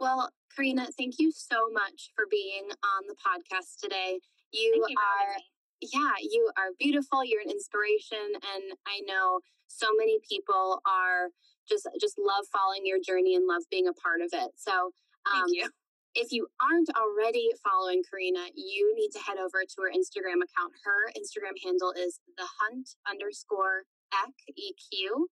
well, 0.00 0.32
Karina, 0.54 0.88
thank 0.96 1.18
you 1.18 1.30
so 1.30 1.68
much 1.72 2.10
for 2.16 2.24
being 2.30 2.64
on 2.82 3.06
the 3.06 3.14
podcast 3.14 3.80
today. 3.80 4.18
You, 4.50 4.86
you 4.88 4.96
are, 4.96 5.36
yeah, 5.80 6.14
you 6.20 6.50
are 6.56 6.72
beautiful. 6.78 7.24
You're 7.24 7.42
an 7.42 7.50
inspiration, 7.50 8.32
and 8.34 8.78
I 8.86 9.00
know 9.06 9.40
so 9.68 9.88
many 9.96 10.18
people 10.28 10.80
are 10.86 11.28
just 11.70 11.86
just 12.00 12.18
love 12.18 12.44
following 12.52 12.82
your 12.84 12.98
journey 12.98 13.34
and 13.36 13.46
love 13.46 13.62
being 13.70 13.86
a 13.86 13.94
part 13.94 14.20
of 14.20 14.28
it. 14.32 14.50
So, 14.56 14.92
um, 15.30 15.46
thank 15.46 15.56
you. 15.56 15.70
If 16.14 16.32
you 16.32 16.48
aren't 16.58 16.90
already 16.98 17.50
following 17.62 18.02
Karina, 18.02 18.50
you 18.54 18.92
need 18.98 19.10
to 19.14 19.22
head 19.22 19.38
over 19.38 19.62
to 19.62 19.76
her 19.86 19.94
Instagram 19.94 20.42
account. 20.42 20.74
Her 20.82 21.06
Instagram 21.14 21.54
handle 21.62 21.94
is 21.94 22.18
the 22.36 22.46
hunt 22.58 22.90
underscore 23.08 23.86
EQ. 24.10 25.30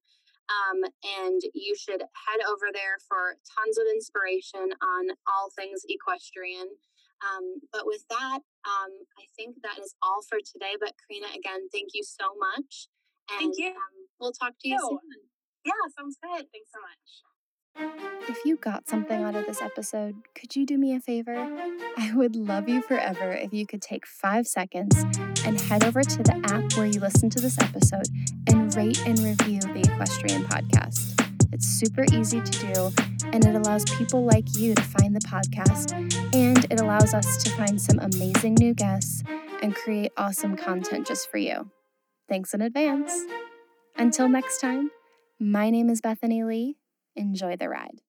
Um, 0.48 0.81
and 1.20 1.42
you 1.53 1.77
should 1.77 2.01
head 2.01 2.40
over 2.48 2.72
there 2.72 2.96
for 3.07 3.37
tons 3.44 3.77
of 3.77 3.85
inspiration 3.92 4.72
on 4.81 5.11
all 5.27 5.51
things 5.55 5.83
equestrian. 5.88 6.68
Um, 7.20 7.61
but 7.72 7.85
with 7.85 8.05
that, 8.09 8.40
um, 8.64 8.92
I 9.18 9.27
think 9.37 9.57
that 9.62 9.79
is 9.79 9.94
all 10.03 10.22
for 10.22 10.38
today. 10.38 10.79
But 10.81 10.94
Karina, 11.05 11.29
again, 11.37 11.68
thank 11.72 11.90
you 11.92 12.03
so 12.03 12.33
much. 12.38 12.88
And, 13.31 13.53
thank 13.53 13.59
you. 13.59 13.68
Um, 13.68 13.94
we'll 14.20 14.33
talk 14.33 14.55
to 14.61 14.68
you 14.68 14.79
soon. 14.79 14.98
Yeah, 15.64 15.73
sounds 15.97 16.16
good. 16.23 16.47
Thanks 16.53 16.71
so 16.73 16.81
much. 16.81 17.23
If 18.29 18.44
you 18.44 18.57
got 18.57 18.88
something 18.88 19.23
out 19.23 19.37
of 19.37 19.47
this 19.47 19.62
episode, 19.62 20.16
could 20.35 20.57
you 20.57 20.66
do 20.66 20.77
me 20.77 20.94
a 20.94 21.01
favor? 21.01 21.37
I 21.97 22.12
would 22.14 22.35
love 22.35 22.68
you 22.68 22.83
forever 22.83 23.31
if 23.31 23.53
you 23.53 23.66
could 23.66 23.83
take 23.83 24.07
five 24.07 24.47
seconds 24.47 24.97
and 25.44 25.61
head 25.61 25.85
over 25.85 26.03
to 26.03 26.23
the 26.23 26.40
app 26.44 26.77
where 26.77 26.87
you 26.87 27.01
listen 27.01 27.31
to 27.31 27.40
this 27.40 27.59
episode 27.59 28.09
and 28.49 28.75
rate 28.75 29.01
and 29.07 29.18
review 29.21 29.61
the 29.61 29.88
Equestrian 29.92 30.44
Podcast. 30.44 31.14
It's 31.53 31.66
super 31.66 32.05
easy 32.12 32.40
to 32.40 32.51
do, 32.75 32.92
and 33.33 33.44
it 33.44 33.55
allows 33.55 33.85
people 33.85 34.25
like 34.25 34.57
you 34.57 34.75
to 34.75 34.83
find 34.83 35.14
the 35.16 35.21
podcast, 35.21 35.92
and 36.35 36.66
it 36.71 36.81
allows 36.81 37.14
us 37.14 37.42
to 37.44 37.51
find 37.51 37.81
some 37.81 37.99
amazing 38.01 38.55
new 38.55 38.75
guests 38.75 39.23
and 39.62 39.75
create 39.75 40.12
awesome 40.16 40.57
content 40.57 41.07
just 41.07 41.31
for 41.31 41.38
you. 41.38 41.71
Thanks 42.29 42.53
in 42.53 42.61
advance. 42.61 43.12
Until 43.97 44.29
next 44.29 44.61
time, 44.61 44.90
my 45.40 45.70
name 45.70 45.88
is 45.88 46.01
Bethany 46.01 46.42
Lee 46.42 46.77
Enjoy 47.14 47.57
the 47.57 47.68
ride. 47.68 48.01